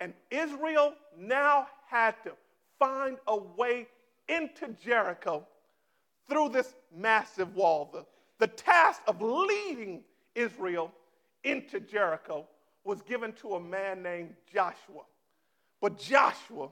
And 0.00 0.12
Israel 0.30 0.94
now 1.18 1.68
had 1.88 2.14
to 2.24 2.32
find 2.78 3.16
a 3.26 3.36
way 3.36 3.86
into 4.28 4.68
Jericho 4.84 5.46
through 6.28 6.50
this 6.50 6.74
massive 6.96 7.54
wall. 7.54 7.90
The, 7.92 8.04
the 8.38 8.46
task 8.46 9.00
of 9.06 9.20
leading 9.20 10.02
Israel 10.34 10.92
into 11.44 11.80
Jericho 11.80 12.46
was 12.84 13.00
given 13.02 13.32
to 13.34 13.54
a 13.54 13.60
man 13.60 14.02
named 14.02 14.34
Joshua. 14.52 15.02
But 15.80 15.98
Joshua 15.98 16.68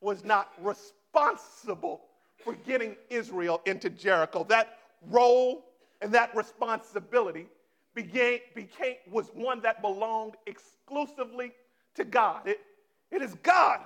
was 0.00 0.24
not 0.24 0.52
responsible 0.60 2.02
for 2.36 2.54
getting 2.54 2.96
Israel 3.10 3.60
into 3.66 3.90
Jericho. 3.90 4.44
That 4.44 4.78
role 5.08 5.66
and 6.00 6.12
that 6.14 6.34
responsibility 6.34 7.46
began, 7.94 8.38
became, 8.54 8.96
was 9.10 9.28
one 9.34 9.60
that 9.62 9.82
belonged 9.82 10.34
exclusively 10.46 11.52
to 11.94 12.04
God. 12.04 12.46
It, 12.46 12.60
it 13.10 13.22
is 13.22 13.34
God 13.42 13.80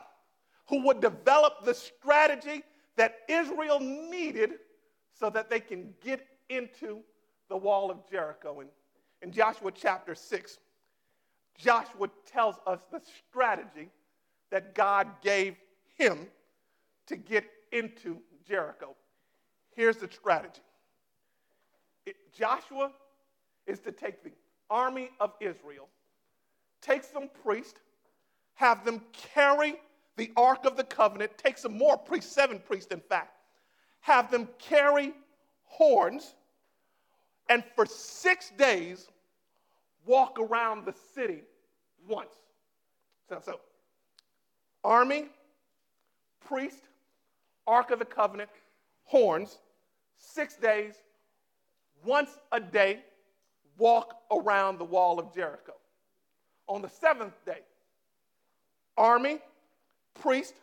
who 0.68 0.84
would 0.86 1.00
develop 1.00 1.64
the 1.64 1.74
strategy 1.74 2.62
that 2.96 3.18
Israel 3.28 3.80
needed 3.80 4.54
so 5.18 5.30
that 5.30 5.50
they 5.50 5.60
can 5.60 5.94
get 6.02 6.26
into 6.48 7.00
the 7.48 7.56
wall 7.56 7.90
of 7.90 8.08
Jericho. 8.10 8.60
And 8.60 8.68
in 9.24 9.32
Joshua 9.32 9.72
chapter 9.72 10.14
6, 10.14 10.58
Joshua 11.56 12.10
tells 12.30 12.56
us 12.66 12.80
the 12.92 13.00
strategy 13.30 13.88
that 14.50 14.74
God 14.74 15.08
gave 15.22 15.56
him 15.96 16.26
to 17.06 17.16
get 17.16 17.46
into 17.72 18.18
Jericho. 18.46 18.94
Here's 19.74 19.96
the 19.96 20.08
strategy 20.12 20.60
it, 22.04 22.16
Joshua 22.36 22.92
is 23.66 23.78
to 23.80 23.92
take 23.92 24.22
the 24.22 24.30
army 24.68 25.08
of 25.20 25.32
Israel, 25.40 25.88
take 26.82 27.02
some 27.02 27.30
priests, 27.42 27.80
have 28.56 28.84
them 28.84 29.00
carry 29.12 29.76
the 30.16 30.30
Ark 30.36 30.66
of 30.66 30.76
the 30.76 30.84
Covenant, 30.84 31.32
take 31.38 31.56
some 31.56 31.78
more 31.78 31.96
priests, 31.96 32.30
seven 32.30 32.58
priests 32.58 32.92
in 32.92 33.00
fact, 33.00 33.38
have 34.00 34.30
them 34.30 34.48
carry 34.58 35.14
horns, 35.64 36.34
and 37.48 37.64
for 37.74 37.86
six 37.86 38.50
days 38.50 39.08
walk 40.06 40.38
around 40.38 40.84
the 40.84 40.94
city 41.14 41.42
once. 42.08 42.34
So, 43.28 43.40
so 43.44 43.60
army, 44.82 45.26
priest, 46.46 46.82
Ark 47.66 47.90
of 47.90 47.98
the 47.98 48.04
Covenant, 48.04 48.50
horns, 49.04 49.58
six 50.18 50.56
days, 50.56 50.94
once 52.04 52.38
a 52.52 52.60
day, 52.60 53.00
walk 53.78 54.16
around 54.30 54.78
the 54.78 54.84
wall 54.84 55.18
of 55.18 55.34
Jericho. 55.34 55.72
On 56.68 56.82
the 56.82 56.88
seventh 56.88 57.44
day, 57.44 57.60
army, 58.96 59.38
priest, 60.14 60.54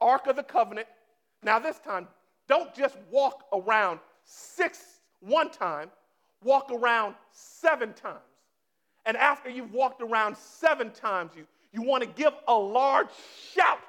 Ark 0.00 0.26
of 0.26 0.36
the 0.36 0.42
Covenant. 0.42 0.88
Now, 1.42 1.58
this 1.58 1.78
time, 1.78 2.08
don't 2.48 2.74
just 2.74 2.96
walk 3.10 3.44
around 3.52 4.00
six 4.24 5.00
one 5.20 5.50
time, 5.50 5.90
walk 6.42 6.70
around 6.70 7.14
seven 7.30 7.92
times. 7.94 8.20
And 9.06 9.16
after 9.16 9.50
you've 9.50 9.72
walked 9.72 10.00
around 10.00 10.36
seven 10.36 10.90
times, 10.90 11.32
you, 11.36 11.46
you 11.72 11.82
want 11.82 12.02
to 12.02 12.08
give 12.08 12.32
a 12.48 12.54
large 12.54 13.08
shout, 13.52 13.80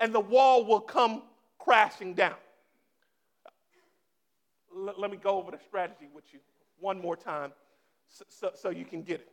and 0.00 0.14
the 0.14 0.20
wall 0.20 0.64
will 0.64 0.80
come 0.80 1.22
crashing 1.58 2.14
down. 2.14 2.34
L- 4.74 4.94
let 4.96 5.10
me 5.10 5.16
go 5.16 5.38
over 5.38 5.50
the 5.50 5.58
strategy 5.68 6.08
with 6.14 6.24
you 6.32 6.40
one 6.80 7.00
more 7.00 7.16
time 7.16 7.52
so, 8.08 8.24
so, 8.28 8.50
so 8.54 8.70
you 8.70 8.84
can 8.84 9.02
get 9.02 9.20
it. 9.20 9.28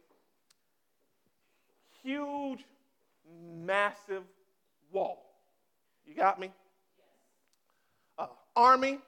Huge, 2.03 2.65
massive 3.65 4.23
wall. 4.91 5.25
You 6.05 6.15
got 6.15 6.39
me? 6.39 6.51
Uh, 8.17 8.27
army, 8.55 8.99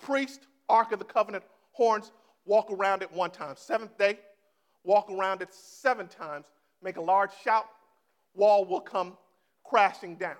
priest, 0.00 0.46
Ark 0.68 0.92
of 0.92 0.98
the 0.98 1.04
Covenant, 1.04 1.44
horns, 1.72 2.12
walk 2.46 2.70
around 2.70 3.02
it 3.02 3.12
one 3.12 3.30
time. 3.30 3.54
Seventh 3.56 3.96
day, 3.98 4.18
walk 4.84 5.10
around 5.10 5.42
it 5.42 5.52
seven 5.52 6.08
times, 6.08 6.46
make 6.82 6.96
a 6.96 7.00
large 7.00 7.30
shout, 7.44 7.66
wall 8.34 8.64
will 8.64 8.80
come 8.80 9.16
crashing 9.64 10.16
down. 10.16 10.36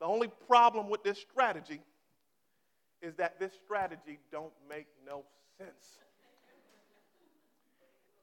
The 0.00 0.06
only 0.06 0.28
problem 0.48 0.88
with 0.88 1.02
this 1.02 1.18
strategy 1.18 1.80
is 3.00 3.14
that 3.16 3.38
this 3.38 3.52
strategy 3.64 4.18
don't 4.30 4.52
make 4.68 4.86
no 5.06 5.24
sense. 5.58 5.98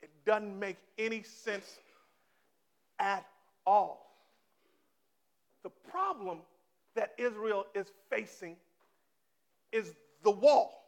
It 0.02 0.10
doesn't 0.26 0.58
make 0.58 0.78
any 0.98 1.24
sense 1.24 1.80
at 3.00 3.26
all. 3.66 4.16
The 5.64 5.70
problem 5.70 6.40
that 6.96 7.14
Israel 7.18 7.66
is 7.76 7.88
facing 8.10 8.56
is 9.72 9.94
the 10.24 10.32
wall. 10.32 10.84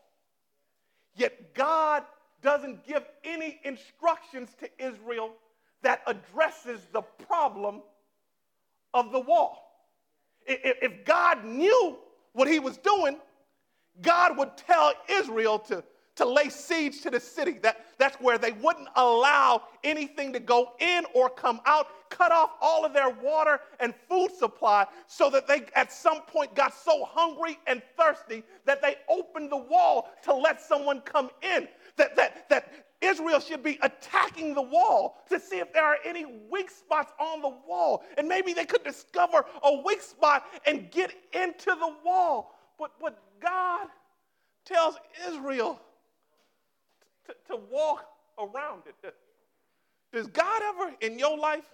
Yet 1.16 1.54
God 1.54 2.04
doesn't 2.42 2.86
give 2.86 3.04
any 3.24 3.60
instructions 3.64 4.50
to 4.60 4.70
Israel 4.84 5.32
that 5.84 6.02
addresses 6.08 6.82
the 6.92 7.02
problem 7.02 7.82
of 8.94 9.12
the 9.12 9.20
wall. 9.20 9.68
If 10.46 11.06
God 11.06 11.46
knew 11.46 11.98
what 12.34 12.48
he 12.48 12.60
was 12.60 12.78
doing, 12.78 13.18
God 14.02 14.38
would 14.38 14.58
tell 14.58 14.94
Israel 15.08 15.60
to, 15.60 15.84
to 16.16 16.26
lay 16.26 16.50
siege 16.50 17.02
to 17.02 17.10
the 17.10 17.20
city. 17.20 17.54
That, 17.62 17.86
that's 17.98 18.16
where 18.18 18.38
they 18.38 18.52
wouldn't 18.52 18.88
allow 18.96 19.64
anything 19.84 20.34
to 20.34 20.40
go 20.40 20.72
in 20.80 21.06
or 21.14 21.30
come 21.30 21.62
out, 21.66 21.88
cut 22.10 22.32
off 22.32 22.52
all 22.62 22.86
of 22.86 22.94
their 22.94 23.10
water 23.10 23.60
and 23.80 23.94
food 24.10 24.32
supply, 24.38 24.88
so 25.08 25.30
that 25.30 25.48
they 25.48 25.66
at 25.76 25.92
some 25.92 26.22
point 26.22 26.56
got 26.56 26.74
so 26.74 27.06
hungry 27.06 27.60
and 27.68 27.82
thirsty 27.98 28.44
that 28.66 28.82
they 28.82 28.96
opened 29.10 29.52
the 29.52 29.58
wall 29.58 30.10
to 30.24 30.34
let 30.34 30.62
someone 30.62 31.02
come 31.02 31.30
in. 31.42 31.68
That, 31.98 32.16
that, 32.16 32.50
that 32.50 32.72
Israel 33.02 33.40
should 33.40 33.64
be 33.64 33.80
attacking 33.82 34.54
the 34.54 34.62
wall 34.62 35.24
to 35.30 35.40
see 35.40 35.58
if 35.58 35.74
there 35.74 35.84
are 35.84 35.98
any 36.06 36.26
weak 36.50 36.70
spots 36.70 37.12
on 37.20 37.42
the 37.42 37.54
wall. 37.68 38.04
And 38.18 38.28
maybe 38.28 38.54
they 38.54 38.66
could 38.66 38.84
discover 38.84 39.44
a 39.64 39.82
weak 39.84 40.02
spot 40.02 40.46
and 40.68 40.90
get 40.92 41.12
into 41.34 41.72
the 41.72 41.96
wall. 42.06 42.56
But, 42.78 42.92
but 43.00 43.20
God 43.40 43.88
tells 44.66 44.96
Israel 45.28 45.80
to, 47.26 47.36
to 47.50 47.60
walk 47.72 48.06
around 48.40 48.84
it. 48.86 49.16
Does 50.14 50.28
God 50.28 50.62
ever 50.62 50.94
in 51.02 51.18
your 51.18 51.38
life 51.38 51.66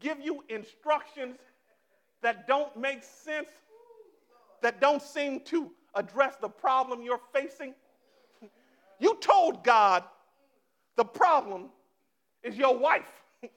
give 0.00 0.20
you 0.20 0.44
instructions 0.48 1.36
that 2.22 2.46
don't 2.46 2.76
make 2.76 3.02
sense, 3.02 3.48
that 4.62 4.80
don't 4.80 5.02
seem 5.02 5.40
to 5.40 5.70
address 5.94 6.36
the 6.40 6.48
problem 6.48 7.02
you're 7.02 7.20
facing? 7.32 7.74
You 9.00 9.16
told 9.20 9.64
God 9.64 10.04
the 10.96 11.04
problem 11.04 11.70
is 12.44 12.56
your 12.56 12.78
wife. 12.78 13.10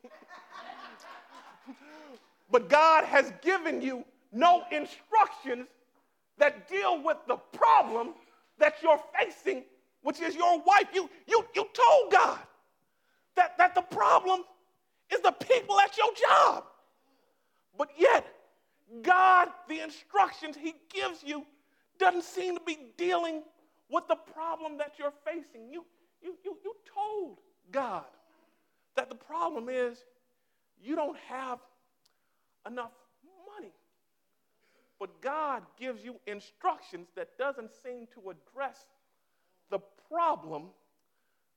but 2.52 2.70
God 2.70 3.04
has 3.04 3.32
given 3.42 3.82
you 3.82 4.06
no 4.32 4.64
instructions 4.72 5.68
that 6.38 6.68
deal 6.68 7.04
with 7.04 7.18
the 7.28 7.36
problem 7.36 8.14
that 8.58 8.76
you're 8.82 9.00
facing, 9.20 9.64
which 10.02 10.22
is 10.22 10.36
your 10.36 10.60
wife. 10.60 10.88
You, 10.94 11.10
you, 11.28 11.46
you 11.56 11.68
told 11.74 12.12
God 12.12 12.40
that, 13.36 13.58
that 13.58 13.76
the 13.76 13.82
problem 13.82 14.42
is 15.12 15.20
the 15.22 15.32
people 15.32 15.80
at 15.80 15.98
your 15.98 16.14
job. 16.16 16.64
But 17.78 17.90
yet, 17.98 18.26
God, 19.02 19.50
the 19.68 19.82
instructions 19.82 20.56
He 20.56 20.76
gives 20.94 21.24
you, 21.24 21.46
doesn't 22.00 22.24
seem 22.24 22.56
to 22.56 22.62
be 22.66 22.78
dealing 22.98 23.44
with 23.89 24.08
the 24.08 24.15
problem 24.15 24.78
that 24.78 24.93
you're 24.98 25.13
facing. 25.26 25.69
You, 25.72 25.86
you, 26.22 26.36
you, 26.43 26.58
you 26.63 26.76
told 26.93 27.38
God 27.72 28.06
that 28.96 29.10
the 29.10 29.15
problem 29.15 29.69
is 29.69 29.98
you 30.82 30.96
don't 30.96 31.17
have 31.28 31.60
enough 32.67 32.91
money. 33.58 33.72
But 35.00 35.22
God 35.22 35.63
gives 35.80 36.04
you 36.04 36.15
instructions 36.28 37.08
that 37.15 37.38
doesn't 37.38 37.72
seem 37.84 38.08
to 38.13 38.30
address 38.30 38.86
the 39.69 39.80
problem 40.10 40.67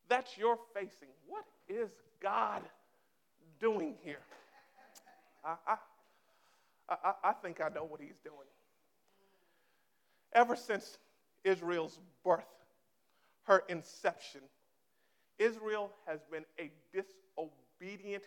that 0.08 0.28
you're 0.36 0.58
facing. 0.74 1.08
What 1.26 1.44
is 1.68 1.90
God 2.20 2.62
doing 3.60 3.94
here? 4.02 4.20
I, 5.44 5.54
I, 5.66 5.76
I, 6.88 7.12
I 7.24 7.32
think 7.32 7.60
I 7.60 7.68
know 7.68 7.84
what 7.84 8.00
he's 8.00 8.18
doing. 8.24 8.36
Ever 10.32 10.56
since 10.56 10.98
Israel's 11.46 11.98
birth, 12.24 12.44
her 13.44 13.62
inception, 13.68 14.40
Israel 15.38 15.92
has 16.06 16.20
been 16.30 16.44
a 16.58 16.70
disobedient 16.92 18.24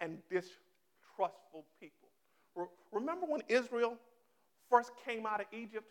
and 0.00 0.18
distrustful 0.28 1.64
people. 1.80 2.08
Remember 2.92 3.26
when 3.26 3.42
Israel 3.48 3.96
first 4.70 4.92
came 5.04 5.26
out 5.26 5.40
of 5.40 5.46
Egypt? 5.52 5.90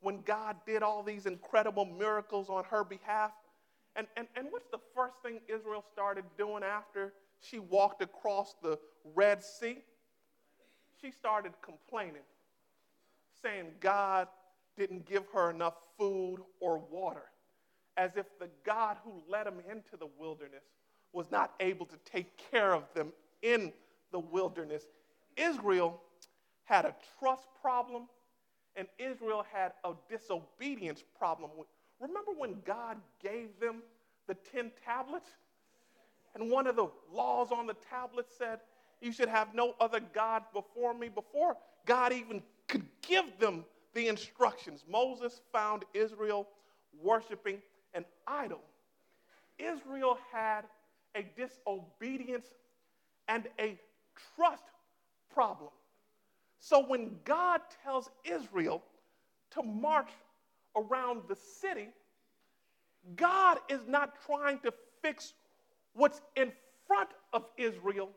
When 0.00 0.20
God 0.22 0.56
did 0.66 0.82
all 0.82 1.02
these 1.02 1.26
incredible 1.26 1.84
miracles 1.84 2.48
on 2.50 2.64
her 2.64 2.84
behalf? 2.84 3.32
And, 3.96 4.06
and, 4.16 4.26
and 4.36 4.48
what's 4.50 4.68
the 4.70 4.78
first 4.94 5.14
thing 5.24 5.40
Israel 5.48 5.82
started 5.92 6.24
doing 6.36 6.62
after 6.62 7.14
she 7.40 7.58
walked 7.58 8.02
across 8.02 8.54
the 8.62 8.78
Red 9.14 9.42
Sea? 9.42 9.78
She 11.00 11.10
started 11.10 11.52
complaining, 11.62 12.22
saying, 13.42 13.66
God, 13.80 14.28
didn't 14.76 15.06
give 15.06 15.24
her 15.32 15.50
enough 15.50 15.74
food 15.98 16.38
or 16.60 16.78
water, 16.78 17.24
as 17.96 18.16
if 18.16 18.26
the 18.38 18.50
God 18.64 18.96
who 19.04 19.22
led 19.28 19.46
them 19.46 19.60
into 19.70 19.96
the 19.98 20.08
wilderness 20.18 20.64
was 21.12 21.30
not 21.30 21.54
able 21.60 21.86
to 21.86 21.96
take 22.04 22.36
care 22.50 22.74
of 22.74 22.82
them 22.94 23.12
in 23.42 23.72
the 24.12 24.18
wilderness. 24.18 24.84
Israel 25.36 26.00
had 26.64 26.84
a 26.84 26.94
trust 27.18 27.46
problem, 27.60 28.08
and 28.74 28.86
Israel 28.98 29.44
had 29.50 29.72
a 29.84 29.92
disobedience 30.10 31.02
problem. 31.18 31.50
Remember 32.00 32.32
when 32.36 32.60
God 32.64 32.98
gave 33.22 33.58
them 33.60 33.82
the 34.26 34.34
10 34.34 34.72
tablets? 34.84 35.30
And 36.34 36.50
one 36.50 36.66
of 36.66 36.76
the 36.76 36.88
laws 37.10 37.50
on 37.50 37.66
the 37.66 37.76
tablets 37.88 38.34
said, 38.36 38.60
You 39.00 39.12
should 39.12 39.28
have 39.28 39.54
no 39.54 39.74
other 39.80 40.00
God 40.00 40.42
before 40.52 40.92
me. 40.92 41.08
Before 41.08 41.56
God 41.86 42.12
even 42.12 42.42
could 42.68 42.84
give 43.00 43.38
them 43.38 43.64
the 43.96 44.08
instructions. 44.08 44.84
Moses 44.88 45.40
found 45.50 45.84
Israel 45.94 46.46
worshiping 47.02 47.62
an 47.94 48.04
idol. 48.28 48.60
Israel 49.58 50.18
had 50.30 50.66
a 51.16 51.24
disobedience 51.34 52.46
and 53.26 53.48
a 53.58 53.78
trust 54.36 54.64
problem. 55.32 55.70
So 56.58 56.86
when 56.86 57.16
God 57.24 57.62
tells 57.82 58.10
Israel 58.22 58.82
to 59.52 59.62
march 59.62 60.10
around 60.76 61.22
the 61.26 61.36
city, 61.36 61.88
God 63.16 63.58
is 63.70 63.80
not 63.88 64.12
trying 64.26 64.58
to 64.58 64.74
fix 65.00 65.32
what's 65.94 66.20
in 66.36 66.52
front 66.86 67.08
of 67.32 67.46
Israel. 67.56 68.10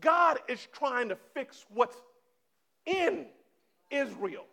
God 0.00 0.38
is 0.48 0.66
trying 0.72 1.10
to 1.10 1.18
fix 1.34 1.66
what's 1.68 1.96
in 2.86 3.26
Israel. 3.90 4.46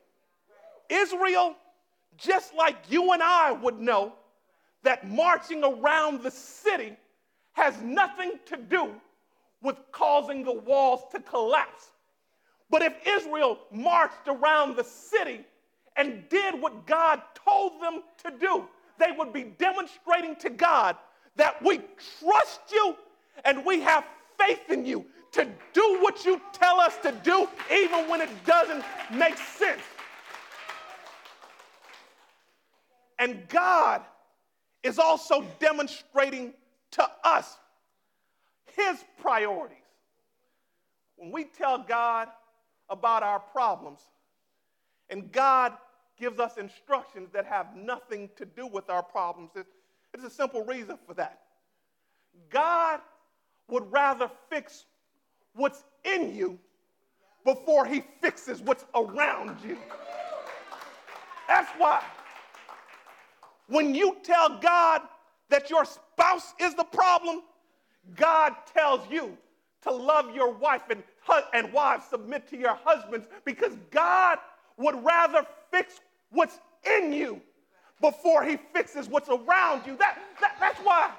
Israel, 0.89 1.55
just 2.17 2.53
like 2.55 2.77
you 2.89 3.11
and 3.13 3.21
I 3.21 3.51
would 3.51 3.79
know, 3.79 4.13
that 4.83 5.07
marching 5.07 5.63
around 5.63 6.21
the 6.21 6.31
city 6.31 6.95
has 7.53 7.81
nothing 7.81 8.33
to 8.45 8.57
do 8.57 8.93
with 9.61 9.77
causing 9.91 10.43
the 10.43 10.53
walls 10.53 11.01
to 11.11 11.19
collapse. 11.19 11.91
But 12.69 12.81
if 12.81 12.93
Israel 13.05 13.59
marched 13.71 14.27
around 14.27 14.75
the 14.75 14.83
city 14.83 15.45
and 15.95 16.27
did 16.29 16.59
what 16.59 16.85
God 16.85 17.21
told 17.33 17.81
them 17.81 18.03
to 18.23 18.31
do, 18.39 18.65
they 18.99 19.11
would 19.17 19.33
be 19.33 19.43
demonstrating 19.57 20.35
to 20.37 20.49
God 20.49 20.95
that 21.35 21.61
we 21.63 21.81
trust 22.19 22.61
you 22.71 22.95
and 23.43 23.65
we 23.65 23.81
have 23.81 24.05
faith 24.37 24.69
in 24.69 24.85
you 24.85 25.05
to 25.33 25.45
do 25.73 25.99
what 26.01 26.23
you 26.25 26.41
tell 26.53 26.79
us 26.79 26.97
to 27.03 27.11
do, 27.23 27.47
even 27.71 28.07
when 28.09 28.21
it 28.21 28.29
doesn't 28.45 28.83
make 29.11 29.37
sense. 29.37 29.81
And 33.19 33.47
God 33.47 34.01
is 34.83 34.99
also 34.99 35.45
demonstrating 35.59 36.53
to 36.91 37.07
us 37.23 37.57
his 38.75 39.03
priorities. 39.19 39.77
When 41.15 41.31
we 41.31 41.45
tell 41.45 41.77
God 41.77 42.27
about 42.89 43.23
our 43.23 43.39
problems, 43.39 44.01
and 45.09 45.31
God 45.31 45.73
gives 46.19 46.39
us 46.39 46.57
instructions 46.57 47.29
that 47.33 47.45
have 47.45 47.75
nothing 47.75 48.29
to 48.35 48.45
do 48.45 48.67
with 48.67 48.89
our 48.89 49.03
problems, 49.03 49.51
there's 49.53 50.25
a 50.25 50.29
simple 50.29 50.63
reason 50.65 50.97
for 51.05 51.13
that. 51.13 51.41
God 52.49 52.99
would 53.69 53.91
rather 53.91 54.29
fix 54.49 54.85
what's 55.53 55.83
in 56.03 56.35
you 56.35 56.59
before 57.43 57.85
he 57.85 58.03
fixes 58.21 58.61
what's 58.61 58.85
around 58.93 59.57
you. 59.63 59.77
That's 61.47 61.71
why 61.77 62.03
when 63.67 63.95
you 63.95 64.17
tell 64.23 64.59
God 64.59 65.01
that 65.49 65.69
your 65.69 65.85
spouse 65.85 66.53
is 66.59 66.75
the 66.75 66.83
problem, 66.83 67.41
God 68.15 68.53
tells 68.73 69.09
you 69.09 69.37
to 69.83 69.91
love 69.91 70.33
your 70.35 70.51
wife 70.51 70.83
and, 70.89 71.03
and 71.53 71.71
wives 71.71 72.05
submit 72.09 72.47
to 72.49 72.57
your 72.57 72.77
husbands 72.83 73.27
because 73.45 73.77
God 73.91 74.37
would 74.77 75.03
rather 75.03 75.45
fix 75.71 76.01
what's 76.31 76.59
in 76.85 77.13
you 77.13 77.41
before 78.01 78.43
he 78.43 78.57
fixes 78.73 79.07
what's 79.07 79.29
around 79.29 79.85
you. 79.85 79.95
That, 79.97 80.19
that, 80.41 80.55
that's 80.59 80.79
why 80.79 81.11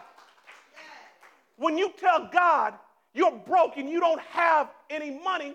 when 1.57 1.79
you 1.79 1.93
tell 1.99 2.29
God 2.33 2.75
you're 3.15 3.33
broke 3.33 3.79
and 3.79 3.89
you 3.89 3.99
don't 3.99 4.21
have 4.21 4.71
any 4.91 5.11
money, 5.11 5.55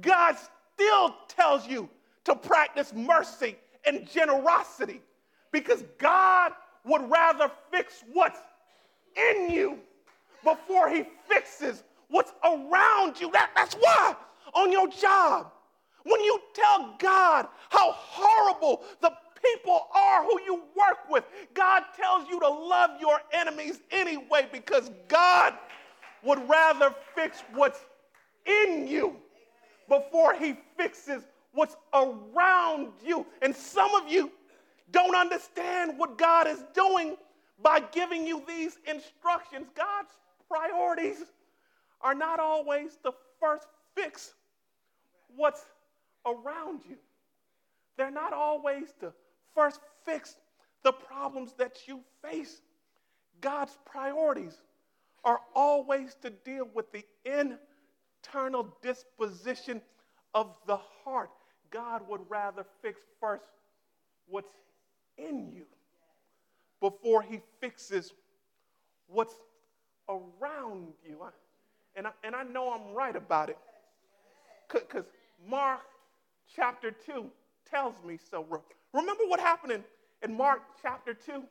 God 0.00 0.36
still 0.74 1.16
tells 1.28 1.66
you 1.66 1.88
to 2.24 2.34
practice 2.34 2.92
mercy 2.94 3.56
and 3.86 4.08
generosity 4.08 5.00
because 5.60 5.84
God 5.96 6.52
would 6.84 7.10
rather 7.10 7.50
fix 7.70 8.04
what's 8.12 8.38
in 9.16 9.50
you 9.50 9.78
before 10.44 10.90
he 10.90 11.04
fixes 11.26 11.82
what's 12.08 12.32
around 12.44 13.18
you. 13.18 13.32
That, 13.32 13.50
that's 13.56 13.74
why 13.74 14.14
on 14.52 14.70
your 14.70 14.86
job, 14.88 15.50
when 16.04 16.20
you 16.20 16.40
tell 16.54 16.94
God 16.98 17.46
how 17.70 17.92
horrible 17.92 18.82
the 19.00 19.10
people 19.54 19.86
are 19.94 20.24
who 20.24 20.40
you 20.42 20.62
work 20.76 21.08
with. 21.08 21.24
God 21.54 21.82
tells 21.96 22.28
you 22.28 22.38
to 22.40 22.48
love 22.48 22.90
your 23.00 23.20
enemies 23.32 23.80
anyway 23.90 24.48
because 24.52 24.90
God 25.08 25.54
would 26.22 26.48
rather 26.48 26.94
fix 27.14 27.42
what's 27.54 27.80
in 28.44 28.88
you 28.88 29.16
before 29.88 30.34
he 30.34 30.56
fixes 30.76 31.22
what's 31.52 31.76
around 31.94 32.92
you. 33.04 33.26
And 33.42 33.54
some 33.54 33.94
of 33.94 34.10
you 34.10 34.30
don't 34.90 35.16
understand 35.16 35.98
what 35.98 36.18
God 36.18 36.46
is 36.46 36.62
doing 36.74 37.16
by 37.62 37.80
giving 37.80 38.26
you 38.26 38.42
these 38.46 38.78
instructions. 38.86 39.66
God's 39.74 40.10
priorities 40.48 41.24
are 42.00 42.14
not 42.14 42.38
always 42.38 42.96
to 43.02 43.12
first 43.40 43.66
fix 43.94 44.34
what's 45.34 45.64
around 46.26 46.82
you. 46.88 46.96
They're 47.96 48.10
not 48.10 48.32
always 48.32 48.92
to 49.00 49.12
first 49.54 49.80
fix 50.04 50.36
the 50.82 50.92
problems 50.92 51.54
that 51.58 51.88
you 51.88 52.00
face. 52.22 52.60
God's 53.40 53.76
priorities 53.84 54.54
are 55.24 55.40
always 55.54 56.14
to 56.22 56.30
deal 56.30 56.68
with 56.74 56.92
the 56.92 57.04
internal 57.24 58.68
disposition 58.82 59.80
of 60.34 60.54
the 60.66 60.78
heart. 61.04 61.30
God 61.70 62.02
would 62.08 62.20
rather 62.28 62.64
fix 62.82 63.00
first 63.20 63.44
what's 64.28 64.50
in 65.18 65.50
you 65.52 65.64
before 66.80 67.22
he 67.22 67.40
fixes 67.60 68.12
what's 69.08 69.34
around 70.08 70.92
you. 71.04 71.18
And 71.94 72.06
I, 72.06 72.10
and 72.24 72.34
I 72.34 72.42
know 72.42 72.72
I'm 72.72 72.94
right 72.94 73.16
about 73.16 73.48
it 73.48 73.58
because 74.72 75.04
Mark 75.48 75.80
chapter 76.54 76.90
2 76.90 77.26
tells 77.70 77.94
me 78.04 78.18
so. 78.30 78.44
Remember 78.92 79.24
what 79.26 79.40
happened 79.40 79.72
in, 79.72 79.84
in 80.22 80.36
Mark 80.36 80.62
chapter 80.82 81.14
2? 81.14 81.42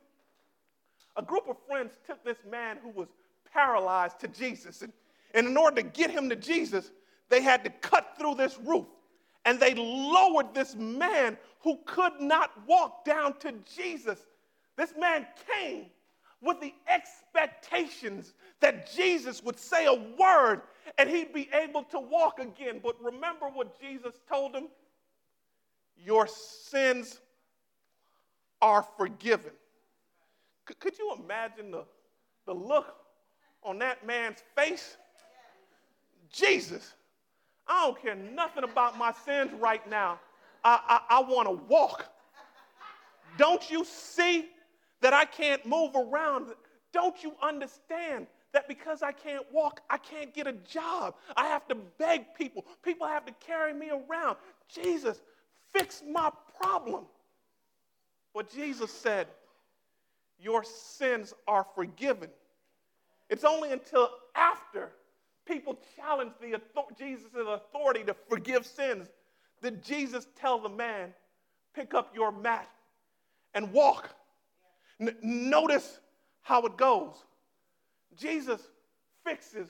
A 1.18 1.22
group 1.22 1.48
of 1.50 1.58
friends 1.68 1.94
took 2.06 2.24
this 2.24 2.38
man 2.50 2.78
who 2.82 2.90
was 2.90 3.08
paralyzed 3.52 4.20
to 4.20 4.28
Jesus. 4.28 4.82
And, 4.82 4.92
and 5.34 5.48
in 5.48 5.58
order 5.58 5.82
to 5.82 5.88
get 5.88 6.12
him 6.12 6.30
to 6.30 6.36
Jesus, 6.36 6.92
they 7.30 7.42
had 7.42 7.64
to 7.64 7.70
cut 7.70 8.16
through 8.18 8.36
this 8.36 8.60
roof. 8.64 8.86
And 9.46 9.60
they 9.60 9.76
lowered 9.76 10.54
this 10.54 10.76
man 10.76 11.38
who 11.62 11.80
could 11.86 12.20
not 12.20 12.52
walk 12.68 13.06
down 13.06 13.38
to 13.40 13.54
Jesus. 13.76 14.20
This 14.76 14.94
man 14.98 15.26
came 15.52 15.86
with 16.42 16.60
the 16.60 16.74
expectations 16.88 18.34
that 18.60 18.92
Jesus 18.92 19.44
would 19.44 19.60
say 19.60 19.86
a 19.86 19.94
word 19.94 20.62
and 20.98 21.10
he'd 21.10 21.34
be 21.34 21.50
able 21.54 21.84
to 21.84 22.00
walk 22.00 22.40
again. 22.40 22.80
But 22.84 23.02
remember 23.04 23.48
what 23.48 23.80
Jesus 23.80 24.16
told 24.30 24.56
him? 24.56 24.68
Your 25.98 26.28
sins 26.28 27.20
are 28.62 28.86
forgiven. 28.98 29.52
C- 30.68 30.76
could 30.80 30.98
you 30.98 31.16
imagine 31.24 31.72
the, 31.72 31.86
the 32.46 32.54
look 32.54 32.96
on 33.64 33.80
that 33.80 34.06
man's 34.06 34.44
face? 34.56 34.98
Jesus, 36.32 36.94
I 37.68 37.86
don't 37.86 38.02
care 38.02 38.16
nothing 38.16 38.64
about 38.64 38.98
my 38.98 39.12
sins 39.26 39.52
right 39.60 39.88
now. 39.90 40.20
I, 40.64 41.02
I, 41.10 41.18
I 41.18 41.22
want 41.22 41.48
to 41.48 41.66
walk. 41.68 42.06
Don't 43.38 43.70
you 43.70 43.84
see 43.86 44.48
that 45.02 45.14
I 45.14 45.26
can't 45.26 45.66
move 45.66 45.96
around? 45.96 46.48
Don't 46.94 47.24
you 47.24 47.34
understand 47.42 48.28
that 48.54 48.68
because 48.68 49.04
I 49.04 49.12
can't 49.12 49.46
walk, 49.52 49.82
I 49.90 49.98
can't 49.98 50.34
get 50.34 50.48
a 50.48 50.54
job? 50.54 51.16
I 51.36 51.48
have 51.48 51.68
to 51.68 51.76
beg 51.76 52.34
people. 52.36 52.66
People 52.84 53.08
have 53.08 53.26
to 53.26 53.34
carry 53.46 53.74
me 53.74 53.90
around. 53.90 54.38
Jesus, 54.70 55.22
fix 55.74 56.02
my 56.10 56.32
problem. 56.58 57.04
But 58.34 58.52
Jesus 58.52 58.92
said, 58.92 59.28
Your 60.40 60.64
sins 60.64 61.34
are 61.48 61.66
forgiven. 61.76 62.30
It's 63.30 63.44
only 63.44 63.72
until 63.72 64.10
after 64.36 64.92
people 65.46 65.80
challenge 65.96 66.34
the 66.42 66.60
Jesus' 66.98 67.30
authority 67.36 68.04
to 68.04 68.16
forgive 68.28 68.66
sins 68.66 69.08
did 69.62 69.84
Jesus 69.84 70.28
tell 70.40 70.60
the 70.60 70.70
man, 70.70 71.14
Pick 71.74 71.94
up 71.94 72.16
your 72.16 72.32
mat 72.32 72.70
and 73.54 73.74
walk. 73.74 74.16
N- 75.00 75.18
notice 75.22 76.00
how 76.42 76.66
it 76.66 76.78
goes. 76.78 77.16
Jesus 78.16 78.62
fixes 79.26 79.70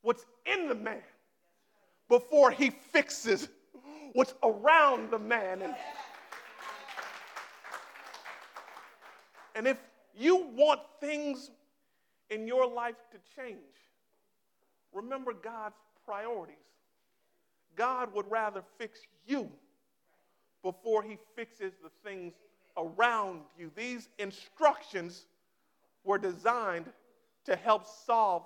what's 0.00 0.24
in 0.46 0.68
the 0.68 0.74
man 0.74 1.02
before 2.08 2.50
he 2.50 2.70
fixes 2.70 3.48
what's 4.14 4.32
around 4.42 5.10
the 5.10 5.18
man. 5.18 5.60
And, 5.60 5.74
and 9.54 9.68
if 9.68 9.76
you 10.16 10.46
want 10.54 10.80
things 10.98 11.50
in 12.30 12.46
your 12.46 12.66
life 12.66 12.96
to 13.10 13.18
change, 13.36 13.58
remember 14.92 15.32
God's 15.32 15.76
priorities. 16.04 16.56
God 17.76 18.12
would 18.14 18.30
rather 18.30 18.62
fix 18.78 19.00
you 19.26 19.50
before 20.62 21.02
he 21.02 21.18
fixes 21.36 21.74
the 21.82 21.90
things 22.02 22.34
around 22.76 23.42
you. 23.58 23.70
These 23.76 24.08
instructions 24.18 25.26
were 26.04 26.18
designed 26.18 26.86
to 27.44 27.56
help 27.56 27.86
solve 27.86 28.44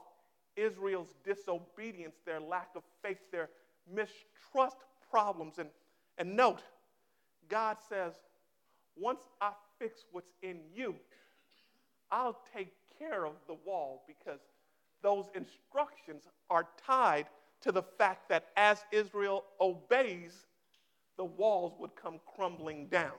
Israel's 0.56 1.14
disobedience, 1.24 2.16
their 2.26 2.40
lack 2.40 2.68
of 2.76 2.82
faith, 3.02 3.18
their 3.30 3.48
mistrust 3.90 4.76
problems. 5.10 5.58
And, 5.58 5.68
and 6.18 6.36
note, 6.36 6.62
God 7.48 7.78
says, 7.88 8.14
once 8.96 9.22
I 9.40 9.52
fix 9.78 10.04
what's 10.12 10.32
in 10.42 10.60
you, 10.74 10.94
I'll 12.10 12.38
take 12.54 12.72
care 12.98 13.24
of 13.24 13.34
the 13.46 13.56
wall 13.64 14.04
because 14.06 14.40
those 15.02 15.26
instructions 15.34 16.24
are 16.50 16.68
tied 16.84 17.26
to 17.60 17.72
the 17.72 17.82
fact 17.82 18.28
that 18.28 18.48
as 18.56 18.84
Israel 18.92 19.44
obeys, 19.60 20.46
the 21.16 21.24
walls 21.24 21.74
would 21.78 21.94
come 21.94 22.20
crumbling 22.34 22.86
down. 22.86 23.12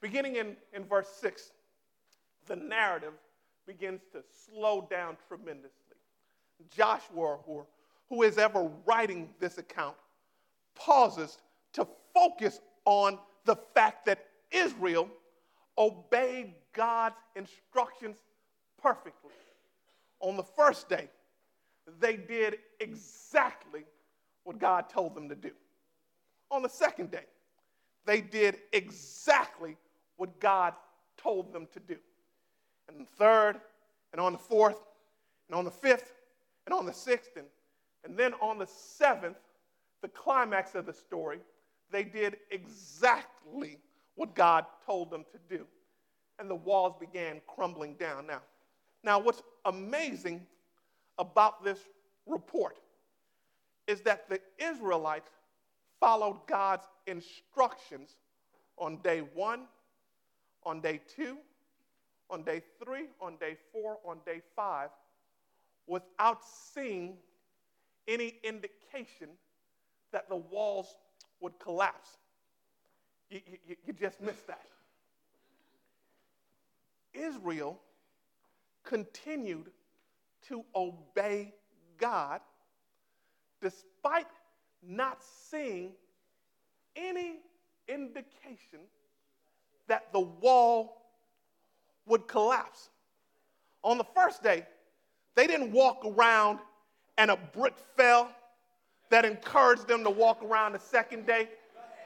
Beginning 0.00 0.36
in, 0.36 0.56
in 0.72 0.84
verse 0.84 1.08
6, 1.20 1.52
the 2.46 2.56
narrative 2.56 3.12
begins 3.66 4.00
to 4.12 4.22
slow 4.46 4.86
down 4.90 5.16
tremendously. 5.28 5.70
Joshua, 6.70 7.38
who, 7.46 7.64
who 8.08 8.22
is 8.22 8.38
ever 8.38 8.70
writing 8.86 9.28
this 9.38 9.58
account, 9.58 9.96
pauses 10.74 11.38
to 11.74 11.86
focus 12.14 12.60
on 12.84 13.18
the 13.44 13.56
fact 13.74 14.06
that 14.06 14.26
Israel 14.50 15.08
obeyed 15.76 16.54
God's 16.72 17.16
instructions 17.36 18.16
perfectly. 18.82 19.30
On 20.20 20.36
the 20.36 20.42
first 20.42 20.88
day, 20.88 21.08
they 21.98 22.16
did 22.16 22.58
exactly 22.78 23.84
what 24.44 24.58
God 24.58 24.88
told 24.88 25.14
them 25.14 25.28
to 25.28 25.34
do. 25.34 25.50
On 26.50 26.62
the 26.62 26.68
second 26.68 27.10
day, 27.10 27.24
they 28.04 28.20
did 28.20 28.58
exactly 28.72 29.76
what 30.16 30.38
God 30.40 30.74
told 31.16 31.52
them 31.52 31.66
to 31.72 31.80
do. 31.80 31.96
And 32.88 33.00
the 33.00 33.10
third, 33.10 33.60
and 34.12 34.20
on 34.20 34.32
the 34.32 34.38
fourth, 34.38 34.78
and 35.48 35.56
on 35.56 35.64
the 35.64 35.70
fifth, 35.70 36.12
and 36.66 36.74
on 36.74 36.86
the 36.86 36.92
sixth, 36.92 37.36
and, 37.36 37.46
and 38.04 38.16
then 38.16 38.34
on 38.40 38.58
the 38.58 38.66
seventh, 38.66 39.38
the 40.02 40.08
climax 40.08 40.74
of 40.74 40.86
the 40.86 40.92
story, 40.92 41.38
they 41.90 42.04
did 42.04 42.38
exactly 42.50 43.78
what 44.14 44.34
God 44.34 44.64
told 44.84 45.10
them 45.10 45.24
to 45.32 45.56
do. 45.56 45.66
And 46.38 46.48
the 46.48 46.54
walls 46.54 46.94
began 46.98 47.40
crumbling 47.46 47.94
down. 47.94 48.26
Now, 48.26 48.40
now 49.02 49.18
what's 49.18 49.42
amazing 49.64 50.46
about 51.18 51.64
this 51.64 51.78
report 52.26 52.78
is 53.86 54.00
that 54.02 54.28
the 54.28 54.40
Israelites 54.58 55.30
followed 55.98 56.40
God's 56.46 56.86
instructions 57.06 58.16
on 58.78 58.98
day 59.02 59.20
one, 59.34 59.62
on 60.64 60.80
day 60.80 61.00
two, 61.14 61.36
on 62.30 62.42
day 62.42 62.62
three, 62.82 63.06
on 63.20 63.36
day 63.36 63.56
four, 63.72 63.98
on 64.04 64.18
day 64.24 64.40
five, 64.54 64.90
without 65.86 66.40
seeing 66.44 67.16
any 68.06 68.34
indication 68.44 69.28
that 70.12 70.28
the 70.28 70.36
walls 70.36 70.96
would 71.40 71.58
collapse. 71.58 72.18
You, 73.30 73.40
you, 73.66 73.76
you 73.86 73.92
just 73.92 74.20
missed 74.20 74.46
that. 74.46 74.66
Israel 77.12 77.78
continued 78.84 79.70
to 80.48 80.64
obey 80.74 81.54
God 81.98 82.40
despite 83.60 84.26
not 84.82 85.22
seeing 85.22 85.92
any 86.96 87.36
indication 87.88 88.80
that 89.86 90.12
the 90.12 90.20
wall 90.20 91.02
would 92.06 92.26
collapse. 92.26 92.90
On 93.82 93.98
the 93.98 94.04
first 94.04 94.42
day, 94.42 94.66
they 95.34 95.46
didn't 95.46 95.72
walk 95.72 96.04
around 96.04 96.58
and 97.18 97.30
a 97.30 97.36
brick 97.36 97.74
fell 97.96 98.30
that 99.10 99.24
encouraged 99.24 99.88
them 99.88 100.04
to 100.04 100.10
walk 100.10 100.42
around 100.42 100.72
the 100.72 100.78
second 100.78 101.26
day, 101.26 101.48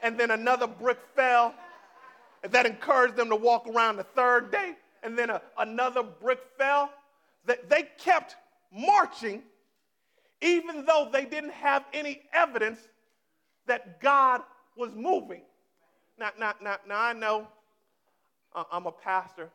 and 0.01 0.19
then 0.19 0.31
another 0.31 0.67
brick 0.67 0.97
fell, 1.15 1.53
that 2.43 2.65
encouraged 2.65 3.15
them 3.15 3.29
to 3.29 3.35
walk 3.35 3.67
around 3.67 3.95
the 3.95 4.03
third 4.03 4.51
day, 4.51 4.73
and 5.05 5.17
then 5.17 5.29
a, 5.29 5.41
another 5.57 6.03
brick 6.03 6.39
fell. 6.57 6.89
That 7.45 7.69
they 7.69 7.87
kept 7.99 8.35
marching, 8.73 9.43
even 10.41 10.83
though 10.85 11.07
they 11.13 11.25
didn't 11.25 11.53
have 11.53 11.85
any 11.93 12.23
evidence 12.33 12.79
that 13.67 14.01
God 14.01 14.41
was 14.75 14.95
moving. 14.95 15.43
Now, 16.17 16.31
now, 16.39 16.53
now, 16.61 16.77
now 16.87 16.99
I 16.99 17.13
know 17.13 17.47
uh, 18.55 18.63
I'm 18.71 18.87
a 18.87 18.91
pastor. 18.91 19.51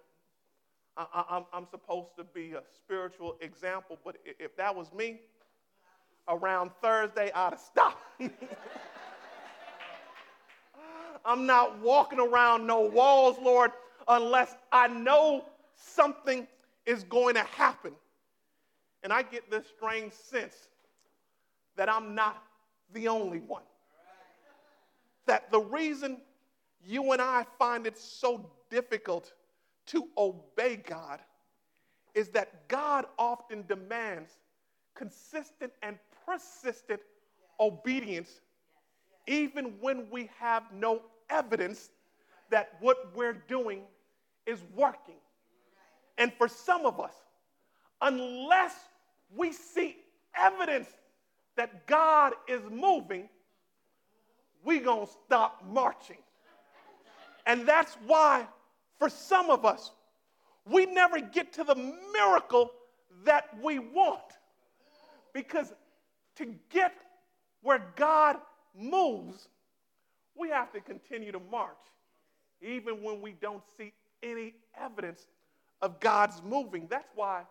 I, 0.96 1.42
am 1.54 1.66
supposed 1.70 2.10
to 2.18 2.24
be 2.24 2.52
a 2.52 2.62
spiritual 2.76 3.36
example, 3.40 3.98
but 4.04 4.16
if 4.24 4.54
that 4.56 4.74
was 4.74 4.92
me, 4.92 5.20
around 6.28 6.70
Thursday, 6.82 7.30
I'd 7.34 7.50
have 7.50 7.60
stopped. 7.60 8.04
I'm 11.24 11.46
not 11.46 11.78
walking 11.80 12.20
around 12.20 12.66
no 12.66 12.80
walls, 12.80 13.36
Lord, 13.40 13.72
unless 14.08 14.54
I 14.72 14.88
know 14.88 15.44
something 15.74 16.46
is 16.86 17.04
going 17.04 17.34
to 17.34 17.42
happen. 17.42 17.92
And 19.02 19.12
I 19.12 19.22
get 19.22 19.50
this 19.50 19.66
strange 19.76 20.12
sense 20.12 20.68
that 21.76 21.88
I'm 21.88 22.14
not 22.14 22.42
the 22.92 23.08
only 23.08 23.40
one. 23.40 23.62
That 25.26 25.50
the 25.50 25.60
reason 25.60 26.18
you 26.84 27.12
and 27.12 27.22
I 27.22 27.46
find 27.58 27.86
it 27.86 27.96
so 27.96 28.50
difficult 28.70 29.32
to 29.86 30.08
obey 30.16 30.76
God 30.76 31.20
is 32.14 32.28
that 32.30 32.68
God 32.68 33.06
often 33.18 33.64
demands 33.68 34.32
consistent 34.94 35.72
and 35.82 35.98
persistent 36.26 37.00
obedience, 37.58 38.40
even 39.26 39.74
when 39.80 40.08
we 40.10 40.28
have 40.38 40.64
no 40.72 41.02
evidence 41.28 41.90
that 42.50 42.76
what 42.80 43.14
we're 43.14 43.42
doing 43.48 43.82
is 44.46 44.60
working. 44.74 45.16
And 46.18 46.32
for 46.34 46.48
some 46.48 46.84
of 46.84 47.00
us, 47.00 47.14
unless 48.00 48.74
we 49.34 49.52
see 49.52 49.96
evidence 50.36 50.88
that 51.56 51.86
God 51.86 52.34
is 52.48 52.60
moving, 52.70 53.28
we're 54.64 54.82
going 54.82 55.06
to 55.06 55.12
stop 55.26 55.64
marching. 55.66 56.18
And 57.46 57.66
that's 57.66 57.96
why, 58.06 58.46
for 58.98 59.08
some 59.08 59.50
of 59.50 59.64
us, 59.64 59.92
we 60.66 60.86
never 60.86 61.20
get 61.20 61.52
to 61.54 61.64
the 61.64 61.74
miracle 62.12 62.70
that 63.24 63.48
we 63.62 63.78
want. 63.78 64.20
Because 65.32 65.72
to 66.36 66.54
get 66.68 66.94
where 67.62 67.86
God 67.96 68.36
moves, 68.78 69.48
we 70.36 70.48
have 70.50 70.72
to 70.72 70.80
continue 70.80 71.32
to 71.32 71.40
march, 71.50 71.76
even 72.62 73.02
when 73.02 73.20
we 73.20 73.32
don't 73.32 73.62
see 73.76 73.92
any 74.22 74.54
evidence 74.78 75.26
of 75.82 76.00
God's 76.00 76.42
moving. 76.42 76.86
That's 76.90 77.08
why 77.14 77.42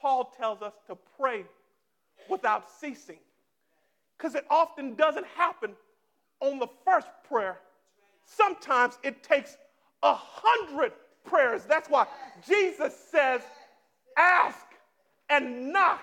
Paul 0.00 0.32
tells 0.36 0.62
us 0.62 0.72
to 0.86 0.96
pray 1.18 1.44
without 2.28 2.70
ceasing. 2.70 3.18
Because 4.16 4.34
it 4.34 4.46
often 4.50 4.94
doesn't 4.94 5.26
happen 5.26 5.72
on 6.40 6.58
the 6.58 6.68
first 6.84 7.08
prayer. 7.28 7.58
Sometimes 8.24 8.98
it 9.02 9.22
takes 9.22 9.56
a 10.02 10.14
hundred 10.14 10.92
prayers. 11.24 11.64
That's 11.64 11.88
why 11.88 12.06
Jesus 12.46 12.94
says, 13.10 13.42
ask 14.16 14.66
and 15.28 15.72
knock. 15.72 16.02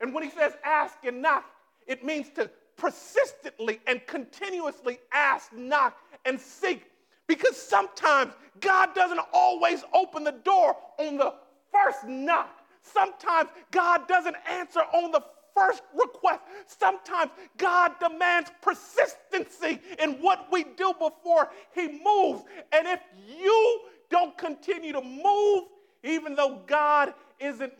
And 0.00 0.14
when 0.14 0.24
he 0.24 0.30
says 0.30 0.52
ask 0.64 0.96
and 1.04 1.20
knock, 1.20 1.44
it 1.86 2.04
means 2.04 2.28
to 2.36 2.50
persistently 2.76 3.80
and 3.86 4.06
continuously 4.06 5.00
ask, 5.12 5.52
knock, 5.52 5.96
and 6.24 6.40
seek. 6.40 6.84
Because 7.28 7.56
sometimes 7.56 8.32
God 8.60 8.94
doesn't 8.94 9.20
always 9.32 9.84
open 9.94 10.24
the 10.24 10.32
door 10.32 10.76
on 10.98 11.18
the 11.18 11.34
first 11.70 12.04
knock. 12.04 12.50
Sometimes 12.82 13.50
God 13.70 14.08
doesn't 14.08 14.36
answer 14.50 14.80
on 14.80 15.12
the 15.12 15.22
first 15.54 15.82
request. 15.94 16.40
Sometimes 16.66 17.30
God 17.58 17.92
demands 18.00 18.50
persistency 18.62 19.80
in 20.02 20.14
what 20.14 20.48
we 20.50 20.64
do 20.64 20.92
before 20.98 21.50
He 21.74 22.00
moves. 22.02 22.44
And 22.72 22.88
if 22.88 23.00
you 23.38 23.80
don't 24.10 24.36
continue 24.38 24.92
to 24.92 25.02
move, 25.02 25.64
even 26.02 26.34
though 26.34 26.62
God 26.66 27.12
isn't, 27.38 27.72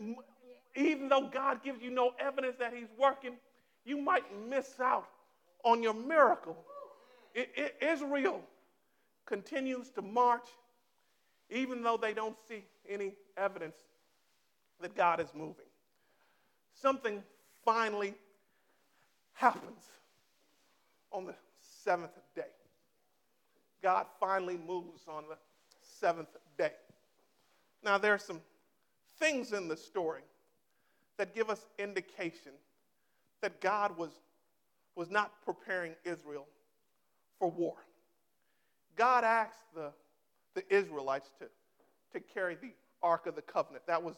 even 0.76 1.08
though 1.08 1.28
God 1.32 1.62
gives 1.64 1.82
you 1.82 1.90
no 1.90 2.12
evidence 2.18 2.56
that 2.58 2.74
He's 2.74 2.90
working, 2.98 3.36
you 3.86 3.96
might 3.96 4.24
miss 4.48 4.78
out 4.78 5.08
on 5.64 5.82
your 5.82 5.94
miracle. 5.94 6.56
It, 7.34 7.50
it, 7.56 7.76
Israel 7.80 8.42
continues 9.28 9.90
to 9.90 10.00
march, 10.00 10.48
even 11.50 11.82
though 11.82 11.98
they 11.98 12.14
don't 12.14 12.36
see 12.48 12.64
any 12.88 13.12
evidence 13.36 13.76
that 14.80 14.96
God 14.96 15.20
is 15.20 15.28
moving. 15.34 15.66
Something 16.74 17.22
finally 17.62 18.14
happens 19.34 19.84
on 21.12 21.26
the 21.26 21.34
seventh 21.84 22.18
day. 22.34 22.42
God 23.82 24.06
finally 24.18 24.58
moves 24.66 25.02
on 25.06 25.24
the 25.28 25.36
seventh 25.82 26.34
day. 26.56 26.72
Now, 27.84 27.98
there 27.98 28.14
are 28.14 28.18
some 28.18 28.40
things 29.18 29.52
in 29.52 29.68
the 29.68 29.76
story 29.76 30.22
that 31.18 31.34
give 31.34 31.50
us 31.50 31.66
indication 31.78 32.52
that 33.42 33.60
God 33.60 33.96
was, 33.98 34.10
was 34.96 35.10
not 35.10 35.32
preparing 35.44 35.92
Israel 36.04 36.46
for 37.38 37.50
war. 37.50 37.76
God 38.98 39.22
asked 39.22 39.62
the, 39.74 39.92
the 40.54 40.74
Israelites 40.74 41.30
to, 41.38 41.46
to 42.12 42.20
carry 42.34 42.56
the 42.56 42.72
Ark 43.02 43.26
of 43.26 43.36
the 43.36 43.42
Covenant. 43.42 43.86
That 43.86 44.02
was 44.02 44.16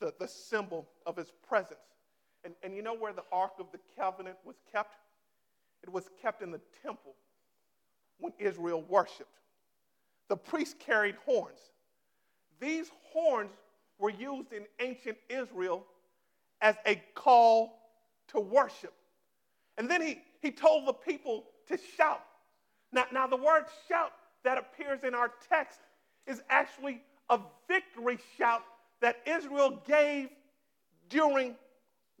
the, 0.00 0.12
the 0.18 0.26
symbol 0.26 0.88
of 1.06 1.16
his 1.16 1.32
presence. 1.48 1.78
And, 2.44 2.54
and 2.62 2.74
you 2.74 2.82
know 2.82 2.94
where 2.94 3.12
the 3.12 3.24
Ark 3.30 3.52
of 3.60 3.66
the 3.72 3.78
Covenant 3.96 4.36
was 4.44 4.56
kept? 4.72 4.96
It 5.82 5.90
was 5.90 6.10
kept 6.20 6.42
in 6.42 6.50
the 6.50 6.60
temple 6.82 7.14
when 8.18 8.32
Israel 8.38 8.84
worshiped. 8.88 9.30
The 10.28 10.36
priests 10.36 10.74
carried 10.78 11.14
horns. 11.24 11.60
These 12.60 12.90
horns 13.12 13.52
were 13.98 14.10
used 14.10 14.52
in 14.52 14.64
ancient 14.80 15.18
Israel 15.28 15.86
as 16.60 16.74
a 16.84 17.00
call 17.14 17.78
to 18.28 18.40
worship. 18.40 18.92
And 19.78 19.88
then 19.88 20.02
he, 20.02 20.20
he 20.40 20.50
told 20.50 20.88
the 20.88 20.92
people 20.92 21.44
to 21.68 21.78
shout. 21.96 22.22
Now, 22.92 23.04
now, 23.12 23.26
the 23.26 23.36
word 23.36 23.64
shout 23.88 24.12
that 24.44 24.58
appears 24.58 25.02
in 25.04 25.14
our 25.14 25.32
text 25.48 25.80
is 26.26 26.42
actually 26.48 27.02
a 27.28 27.40
victory 27.68 28.18
shout 28.38 28.62
that 29.00 29.16
Israel 29.26 29.82
gave 29.86 30.28
during 31.08 31.56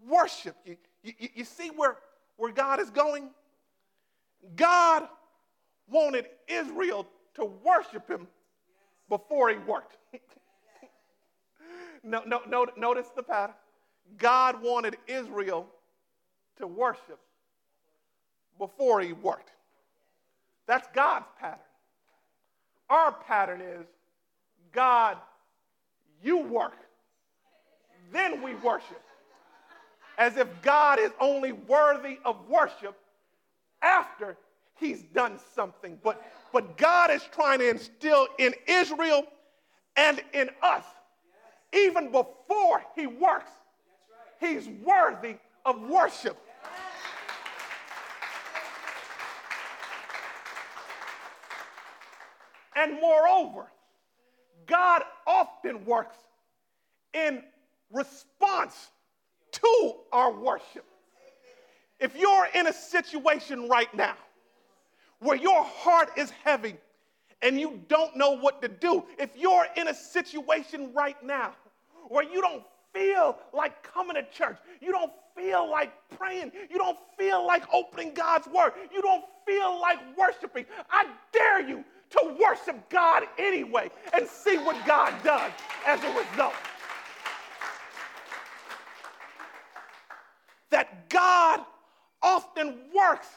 worship. 0.06 0.56
You, 0.64 0.76
you, 1.02 1.28
you 1.34 1.44
see 1.44 1.68
where, 1.68 1.96
where 2.36 2.52
God 2.52 2.80
is 2.80 2.90
going? 2.90 3.30
God 4.54 5.08
wanted 5.88 6.26
Israel 6.48 7.06
to 7.34 7.44
worship 7.44 8.08
him 8.08 8.26
before 9.08 9.50
he 9.50 9.56
worked. 9.56 9.96
no, 12.02 12.22
no, 12.26 12.42
no, 12.48 12.66
notice 12.76 13.08
the 13.14 13.22
pattern. 13.22 13.54
God 14.18 14.62
wanted 14.62 14.96
Israel 15.06 15.66
to 16.58 16.66
worship 16.66 17.18
before 18.58 19.00
he 19.00 19.12
worked. 19.12 19.50
That's 20.66 20.86
God's 20.94 21.26
pattern. 21.40 21.58
Our 22.88 23.12
pattern 23.12 23.60
is 23.60 23.86
God, 24.72 25.16
you 26.22 26.38
work, 26.38 26.76
then 28.12 28.42
we 28.42 28.54
worship. 28.56 29.02
As 30.18 30.36
if 30.36 30.48
God 30.62 30.98
is 30.98 31.10
only 31.20 31.52
worthy 31.52 32.18
of 32.24 32.36
worship 32.48 32.96
after 33.82 34.36
he's 34.76 35.02
done 35.02 35.38
something. 35.54 35.98
But, 36.02 36.22
but 36.52 36.76
God 36.78 37.10
is 37.10 37.22
trying 37.32 37.58
to 37.58 37.68
instill 37.68 38.28
in 38.38 38.54
Israel 38.66 39.24
and 39.96 40.22
in 40.32 40.50
us, 40.62 40.84
even 41.72 42.10
before 42.10 42.82
he 42.94 43.06
works, 43.06 43.50
he's 44.40 44.68
worthy 44.84 45.36
of 45.64 45.80
worship. 45.88 46.38
And 52.76 53.00
moreover, 53.00 53.66
God 54.66 55.02
often 55.26 55.84
works 55.86 56.16
in 57.14 57.42
response 57.90 58.90
to 59.52 59.94
our 60.12 60.32
worship. 60.32 60.84
If 61.98 62.14
you're 62.16 62.48
in 62.54 62.66
a 62.66 62.72
situation 62.72 63.68
right 63.68 63.92
now 63.94 64.16
where 65.20 65.36
your 65.36 65.64
heart 65.64 66.10
is 66.18 66.30
heavy 66.44 66.76
and 67.40 67.58
you 67.58 67.80
don't 67.88 68.14
know 68.16 68.36
what 68.36 68.60
to 68.60 68.68
do, 68.68 69.04
if 69.18 69.30
you're 69.36 69.66
in 69.76 69.88
a 69.88 69.94
situation 69.94 70.92
right 70.94 71.20
now 71.24 71.54
where 72.08 72.24
you 72.24 72.42
don't 72.42 72.62
feel 72.92 73.38
like 73.54 73.82
coming 73.82 74.16
to 74.16 74.24
church, 74.30 74.58
you 74.82 74.92
don't 74.92 75.12
feel 75.34 75.70
like 75.70 75.92
praying, 76.18 76.52
you 76.70 76.76
don't 76.76 76.98
feel 77.18 77.46
like 77.46 77.62
opening 77.72 78.12
God's 78.12 78.46
word, 78.48 78.72
you 78.92 79.00
don't 79.00 79.24
feel 79.46 79.80
like 79.80 79.98
worshiping, 80.18 80.66
I 80.90 81.06
dare 81.32 81.66
you 81.66 81.84
to 82.10 82.36
worship 82.40 82.88
God 82.88 83.24
anyway 83.38 83.90
and 84.12 84.26
see 84.26 84.58
what 84.58 84.76
God 84.86 85.12
does 85.24 85.52
as 85.86 86.02
a 86.02 86.08
result. 86.08 86.54
That 90.70 91.08
God 91.08 91.60
often 92.22 92.76
works 92.94 93.28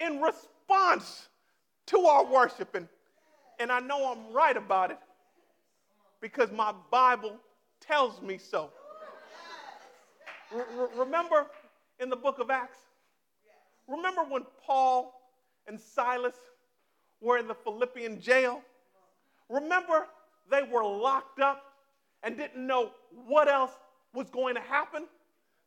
in 0.00 0.20
response 0.20 1.28
to 1.86 1.98
our 2.00 2.24
worshiping. 2.24 2.88
And, 3.58 3.72
I 3.72 3.80
know 3.80 4.12
I'm 4.12 4.32
right 4.32 4.56
about 4.56 4.90
it 4.90 4.98
because 6.20 6.52
my 6.52 6.72
Bible 6.90 7.36
tells 7.80 8.20
me 8.22 8.38
so. 8.38 8.70
Remember 10.96 11.46
in 11.98 12.08
the 12.08 12.16
book 12.16 12.38
of 12.38 12.50
Acts? 12.50 12.78
Remember 13.88 14.22
when 14.22 14.44
Paul 14.64 15.14
and 15.66 15.80
Silas 15.80 16.36
were 17.20 17.38
in 17.38 17.48
the 17.48 17.54
Philippian 17.54 18.20
jail? 18.20 18.62
Remember 19.48 20.06
they 20.50 20.62
were 20.62 20.84
locked 20.84 21.40
up 21.40 21.72
and 22.22 22.36
didn't 22.36 22.66
know 22.66 22.90
what 23.26 23.48
else 23.48 23.72
was 24.14 24.28
going 24.30 24.54
to 24.54 24.60
happen? 24.60 25.06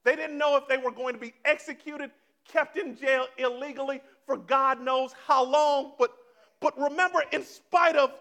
They 0.04 0.16
didn't 0.16 0.38
know 0.38 0.58
if 0.58 0.68
they 0.68 0.78
were 0.78 0.92
going 0.92 1.14
to 1.14 1.20
be 1.20 1.34
executed, 1.46 2.12
kept 2.48 2.78
in 2.78 2.98
jail 2.98 3.28
illegally 3.38 4.02
for 4.26 4.38
God 4.38 4.82
knows 4.82 5.14
how 5.28 5.44
long. 5.44 5.94
But, 6.00 6.14
but 6.60 6.80
remember, 6.80 7.24
in 7.32 7.44
spite 7.44 7.96
of 7.96 8.14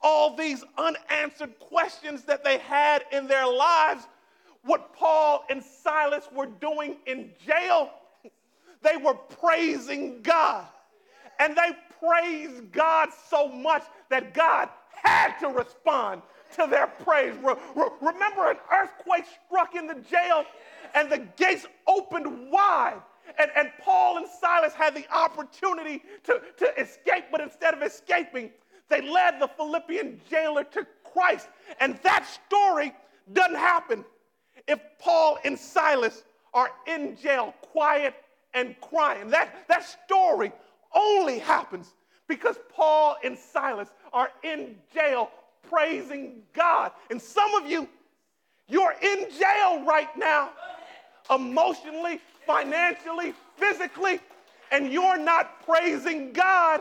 all 0.00 0.36
these 0.36 0.64
unanswered 0.76 1.58
questions 1.58 2.24
that 2.24 2.44
they 2.44 2.58
had 2.58 3.04
in 3.12 3.26
their 3.26 3.46
lives, 3.46 4.06
what 4.64 4.94
Paul 4.94 5.44
and 5.50 5.62
Silas 5.62 6.24
were 6.32 6.46
doing 6.46 6.96
in 7.06 7.30
jail, 7.44 7.90
they 8.82 8.96
were 8.96 9.14
praising 9.14 10.20
God. 10.22 10.66
And 11.38 11.56
they 11.56 11.72
praised 12.00 12.72
God 12.72 13.10
so 13.28 13.48
much 13.48 13.84
that 14.10 14.34
God 14.34 14.68
had 14.90 15.38
to 15.40 15.48
respond 15.48 16.22
to 16.54 16.66
their 16.70 16.86
praise. 16.86 17.34
Remember, 18.00 18.50
an 18.50 18.56
earthquake 18.72 19.24
struck 19.46 19.74
in 19.74 19.86
the 19.86 19.94
jail 19.94 20.44
and 20.94 21.10
the 21.10 21.26
gates 21.36 21.66
opened 21.86 22.50
wide. 22.50 23.00
And, 23.38 23.50
and 23.56 23.70
Paul 23.80 24.18
and 24.18 24.26
Silas 24.40 24.74
had 24.74 24.94
the 24.94 25.06
opportunity 25.14 26.02
to, 26.24 26.42
to 26.58 26.80
escape, 26.80 27.24
but 27.30 27.40
instead 27.40 27.72
of 27.72 27.82
escaping, 27.82 28.50
they 28.88 29.00
led 29.00 29.40
the 29.40 29.48
Philippian 29.48 30.20
jailer 30.28 30.64
to 30.64 30.86
Christ. 31.12 31.48
And 31.80 31.98
that 32.02 32.26
story 32.26 32.92
doesn't 33.32 33.56
happen 33.56 34.04
if 34.68 34.80
Paul 34.98 35.38
and 35.44 35.58
Silas 35.58 36.24
are 36.52 36.70
in 36.86 37.16
jail, 37.16 37.54
quiet 37.62 38.14
and 38.54 38.74
crying. 38.80 39.28
That, 39.28 39.66
that 39.68 39.84
story 40.04 40.52
only 40.94 41.38
happens 41.38 41.94
because 42.28 42.56
Paul 42.74 43.16
and 43.24 43.36
Silas 43.36 43.88
are 44.12 44.30
in 44.42 44.76
jail 44.92 45.30
praising 45.68 46.42
God. 46.52 46.92
And 47.10 47.20
some 47.20 47.54
of 47.54 47.70
you, 47.70 47.88
you're 48.68 48.94
in 49.02 49.26
jail 49.38 49.84
right 49.84 50.14
now, 50.16 50.50
emotionally, 51.30 52.20
financially, 52.46 53.34
physically, 53.56 54.20
and 54.70 54.92
you're 54.92 55.18
not 55.18 55.64
praising 55.64 56.32
God. 56.32 56.80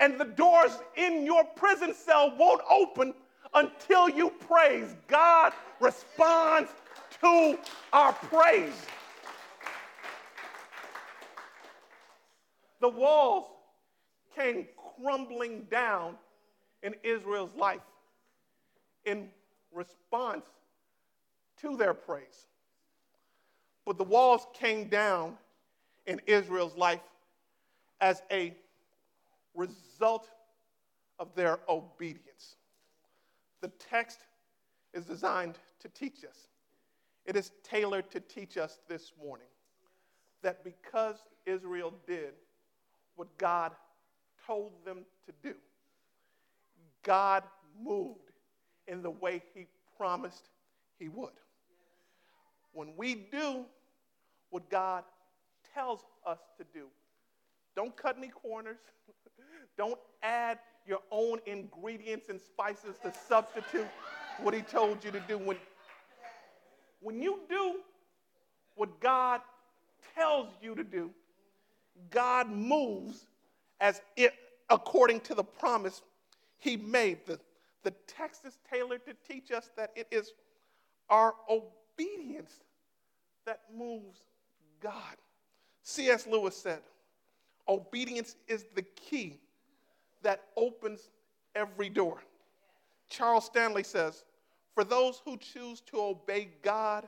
And 0.00 0.18
the 0.18 0.24
doors 0.24 0.78
in 0.96 1.24
your 1.26 1.44
prison 1.44 1.92
cell 1.94 2.32
won't 2.38 2.62
open 2.70 3.14
until 3.54 4.08
you 4.08 4.30
praise. 4.30 4.94
God 5.08 5.52
responds 5.80 6.70
to 7.20 7.58
our 7.92 8.12
praise. 8.12 8.74
The 12.84 12.90
walls 12.90 13.46
came 14.36 14.68
crumbling 15.00 15.62
down 15.70 16.16
in 16.82 16.94
Israel's 17.02 17.54
life 17.54 17.80
in 19.06 19.30
response 19.72 20.44
to 21.62 21.78
their 21.78 21.94
praise. 21.94 22.46
But 23.86 23.96
the 23.96 24.04
walls 24.04 24.46
came 24.52 24.90
down 24.90 25.38
in 26.06 26.20
Israel's 26.26 26.76
life 26.76 27.00
as 28.02 28.20
a 28.30 28.54
result 29.54 30.28
of 31.18 31.34
their 31.34 31.60
obedience. 31.70 32.56
The 33.62 33.68
text 33.78 34.18
is 34.92 35.06
designed 35.06 35.54
to 35.80 35.88
teach 35.88 36.22
us. 36.22 36.48
It 37.24 37.34
is 37.34 37.50
tailored 37.62 38.10
to 38.10 38.20
teach 38.20 38.58
us 38.58 38.78
this 38.90 39.12
morning 39.18 39.48
that 40.42 40.62
because 40.62 41.16
Israel 41.46 41.94
did 42.06 42.34
what 43.16 43.36
God 43.38 43.72
told 44.46 44.72
them 44.84 45.04
to 45.26 45.32
do, 45.42 45.54
God 47.02 47.42
moved 47.82 48.32
in 48.86 49.02
the 49.02 49.10
way 49.10 49.42
He 49.54 49.66
promised 49.96 50.48
He 50.98 51.08
would. 51.08 51.30
When 52.72 52.96
we 52.96 53.14
do 53.14 53.64
what 54.50 54.68
God 54.68 55.04
tells 55.74 56.00
us 56.26 56.38
to 56.58 56.64
do, 56.72 56.86
don't 57.76 57.96
cut 57.96 58.16
any 58.16 58.28
corners, 58.28 58.78
don't 59.76 59.98
add 60.22 60.58
your 60.86 61.00
own 61.10 61.38
ingredients 61.46 62.28
and 62.28 62.40
spices 62.40 62.96
to 63.02 63.12
substitute 63.28 63.86
what 64.42 64.54
He 64.54 64.62
told 64.62 65.04
you 65.04 65.10
to 65.10 65.20
do. 65.20 65.38
When, 65.38 65.56
when 67.00 67.20
you 67.20 67.40
do 67.48 67.76
what 68.76 69.00
God 69.00 69.40
tells 70.14 70.48
you 70.60 70.74
to 70.74 70.84
do, 70.84 71.10
God 72.10 72.50
moves 72.50 73.26
as 73.80 74.00
it 74.16 74.32
according 74.70 75.20
to 75.20 75.34
the 75.34 75.44
promise 75.44 76.02
he 76.58 76.76
made. 76.76 77.26
The, 77.26 77.38
the 77.82 77.92
text 78.06 78.44
is 78.44 78.58
tailored 78.70 79.04
to 79.06 79.14
teach 79.28 79.50
us 79.50 79.70
that 79.76 79.92
it 79.94 80.08
is 80.10 80.32
our 81.10 81.34
obedience 81.48 82.60
that 83.46 83.60
moves 83.76 84.20
God. 84.80 85.16
C.S. 85.82 86.26
Lewis 86.26 86.56
said, 86.56 86.80
Obedience 87.68 88.36
is 88.48 88.66
the 88.74 88.82
key 88.82 89.40
that 90.22 90.44
opens 90.56 91.10
every 91.54 91.88
door. 91.88 92.22
Charles 93.08 93.46
Stanley 93.46 93.84
says, 93.84 94.24
For 94.74 94.84
those 94.84 95.20
who 95.24 95.36
choose 95.36 95.80
to 95.82 96.00
obey 96.00 96.50
God, 96.62 97.06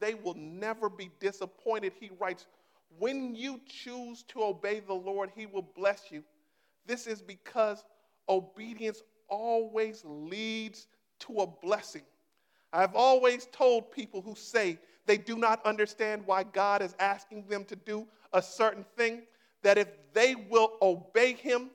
they 0.00 0.14
will 0.14 0.34
never 0.34 0.88
be 0.88 1.10
disappointed. 1.20 1.92
He 1.98 2.10
writes, 2.18 2.46
When 2.98 3.34
you 3.34 3.60
choose 3.66 4.22
to 4.28 4.42
obey 4.42 4.80
the 4.80 4.94
Lord, 4.94 5.30
He 5.34 5.46
will 5.46 5.68
bless 5.76 6.10
you. 6.10 6.24
This 6.86 7.06
is 7.06 7.20
because 7.20 7.84
obedience 8.28 9.02
always 9.28 10.02
leads 10.04 10.86
to 11.20 11.40
a 11.40 11.46
blessing. 11.46 12.02
I've 12.72 12.94
always 12.94 13.46
told 13.46 13.92
people 13.92 14.20
who 14.20 14.34
say 14.34 14.78
they 15.06 15.16
do 15.16 15.36
not 15.36 15.64
understand 15.64 16.22
why 16.26 16.42
God 16.44 16.82
is 16.82 16.94
asking 16.98 17.46
them 17.48 17.64
to 17.66 17.76
do 17.76 18.06
a 18.32 18.42
certain 18.42 18.84
thing 18.96 19.22
that 19.62 19.78
if 19.78 19.88
they 20.12 20.34
will 20.34 20.72
obey 20.82 21.32
Him, 21.32 21.70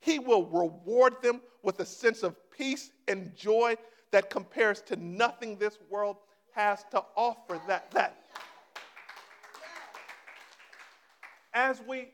He 0.00 0.18
will 0.18 0.46
reward 0.46 1.20
them 1.22 1.40
with 1.62 1.80
a 1.80 1.86
sense 1.86 2.22
of 2.22 2.36
peace 2.50 2.90
and 3.08 3.34
joy 3.34 3.76
that 4.12 4.30
compares 4.30 4.80
to 4.82 4.96
nothing 4.96 5.56
this 5.56 5.78
world 5.90 6.16
has 6.52 6.84
to 6.92 7.04
offer. 7.16 7.60
That, 7.66 7.90
that. 7.90 8.25
As 11.56 11.80
we 11.88 12.08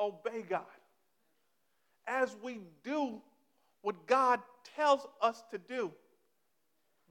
obey 0.00 0.42
God, 0.42 0.64
as 2.08 2.36
we 2.42 2.58
do 2.82 3.22
what 3.82 4.08
God 4.08 4.40
tells 4.76 5.06
us 5.22 5.44
to 5.52 5.58
do, 5.58 5.92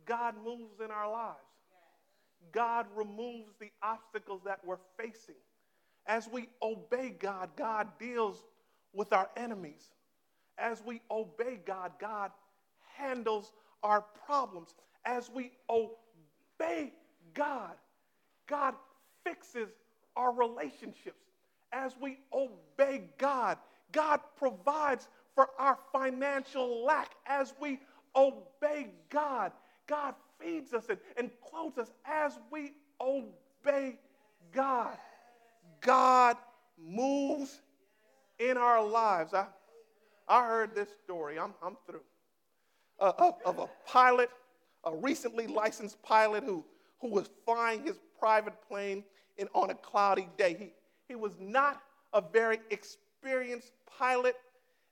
God 0.05 0.36
moves 0.43 0.82
in 0.84 0.91
our 0.91 1.09
lives. 1.09 1.38
God 2.51 2.88
removes 2.93 3.53
the 3.61 3.71
obstacles 3.82 4.41
that 4.43 4.59
we're 4.65 4.76
facing. 4.99 5.36
As 6.07 6.28
we 6.28 6.49
obey 6.61 7.15
God, 7.17 7.51
God 7.55 7.88
deals 7.97 8.43
with 8.91 9.13
our 9.13 9.30
enemies. 9.38 9.91
As 10.57 10.84
we 10.86 10.99
obey 11.09 11.57
God, 11.65 11.93
God 12.01 12.32
handles 12.97 13.53
our 13.82 14.03
problems. 14.26 14.76
As 15.05 15.32
we 15.34 15.51
obey 15.69 16.91
God, 17.34 17.76
God 18.45 18.74
fixes 19.24 19.69
our 20.16 20.32
relationships. 20.34 21.20
As 21.72 21.95
we 21.99 22.20
obey 22.32 23.09
God, 23.18 23.57
God 23.91 24.20
provides 24.38 25.07
for 25.36 25.49
our 25.57 25.78
financial 25.91 26.86
lack. 26.86 27.11
As 27.26 27.53
we 27.59 27.80
obey 28.16 28.91
God, 29.09 29.51
God 29.88 30.16
feeds 30.39 30.74
us 30.74 30.86
and, 30.89 30.99
and 31.18 31.32
clothes 31.41 31.78
us. 31.78 31.91
As 32.05 32.39
we 32.51 32.74
obey 33.01 33.97
God, 34.51 34.97
God 35.82 36.38
moves 36.78 37.61
in 38.39 38.57
our 38.57 38.86
lives. 38.86 39.34
I, 39.34 39.47
I 40.28 40.45
heard 40.45 40.76
this 40.76 40.89
story, 41.03 41.39
I'm, 41.39 41.53
I'm 41.64 41.78
through, 41.86 42.01
uh, 42.99 43.14
of, 43.18 43.36
of 43.45 43.59
a 43.59 43.70
pilot, 43.86 44.30
a 44.84 44.95
recently 44.95 45.47
licensed 45.47 46.01
pilot 46.01 46.43
who, 46.43 46.64
who 46.99 47.09
was 47.09 47.30
flying 47.45 47.84
his 47.84 47.99
private 48.20 48.55
plane 48.68 49.03
in, 49.38 49.47
on 49.53 49.69
a 49.69 49.75
cloudy 49.75 50.27
day. 50.38 50.55
He, 50.57 50.73
he 51.07 51.15
was 51.15 51.34
not 51.39 51.81
a 52.13 52.21
very 52.21 52.59
experienced 52.69 53.71
pilot, 53.86 54.36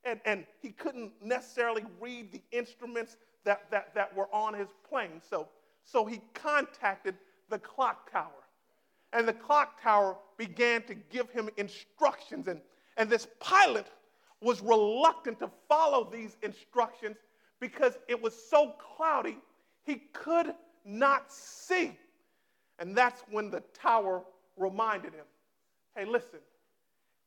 and, 0.03 0.19
and 0.25 0.45
he 0.61 0.69
couldn't 0.69 1.11
necessarily 1.23 1.85
read 1.99 2.31
the 2.31 2.41
instruments 2.51 3.17
that, 3.43 3.69
that, 3.71 3.93
that 3.95 4.15
were 4.15 4.33
on 4.33 4.53
his 4.53 4.69
plane. 4.87 5.21
So, 5.27 5.47
so 5.83 6.05
he 6.05 6.21
contacted 6.33 7.15
the 7.49 7.59
clock 7.59 8.11
tower. 8.11 8.31
And 9.13 9.27
the 9.27 9.33
clock 9.33 9.81
tower 9.81 10.15
began 10.37 10.83
to 10.83 10.95
give 10.95 11.29
him 11.31 11.49
instructions. 11.57 12.47
And, 12.47 12.61
and 12.97 13.09
this 13.09 13.27
pilot 13.39 13.87
was 14.41 14.61
reluctant 14.61 15.39
to 15.39 15.49
follow 15.67 16.09
these 16.11 16.37
instructions 16.41 17.17
because 17.59 17.97
it 18.07 18.19
was 18.19 18.33
so 18.49 18.73
cloudy, 18.95 19.37
he 19.83 20.03
could 20.13 20.53
not 20.85 21.31
see. 21.31 21.97
And 22.82 22.97
that's 22.97 23.21
when 23.29 23.51
the 23.51 23.61
tower 23.79 24.23
reminded 24.57 25.13
him 25.13 25.25
hey, 25.95 26.05
listen, 26.05 26.39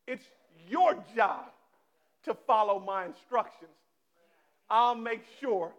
it's 0.07 0.24
your 0.68 0.96
job 1.14 1.52
to 2.24 2.34
follow 2.34 2.80
my 2.80 3.05
instructions. 3.05 3.70
I'll 4.70 4.94
make 4.94 5.22
sure 5.38 5.72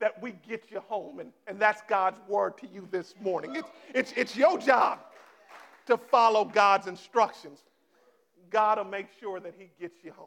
that 0.00 0.20
we 0.20 0.32
get 0.46 0.64
you 0.70 0.80
home. 0.80 1.20
And, 1.20 1.32
and 1.46 1.58
that's 1.58 1.82
God's 1.88 2.18
word 2.28 2.58
to 2.58 2.66
you 2.66 2.88
this 2.90 3.14
morning. 3.20 3.54
It's, 3.54 3.68
it's, 3.94 4.12
it's 4.16 4.36
your 4.36 4.58
job 4.58 4.98
to 5.86 5.96
follow 5.96 6.44
God's 6.44 6.88
instructions. 6.88 7.60
God 8.50 8.78
will 8.78 8.84
make 8.84 9.06
sure 9.20 9.38
that 9.38 9.54
He 9.56 9.70
gets 9.80 10.02
you 10.02 10.12
home. 10.12 10.26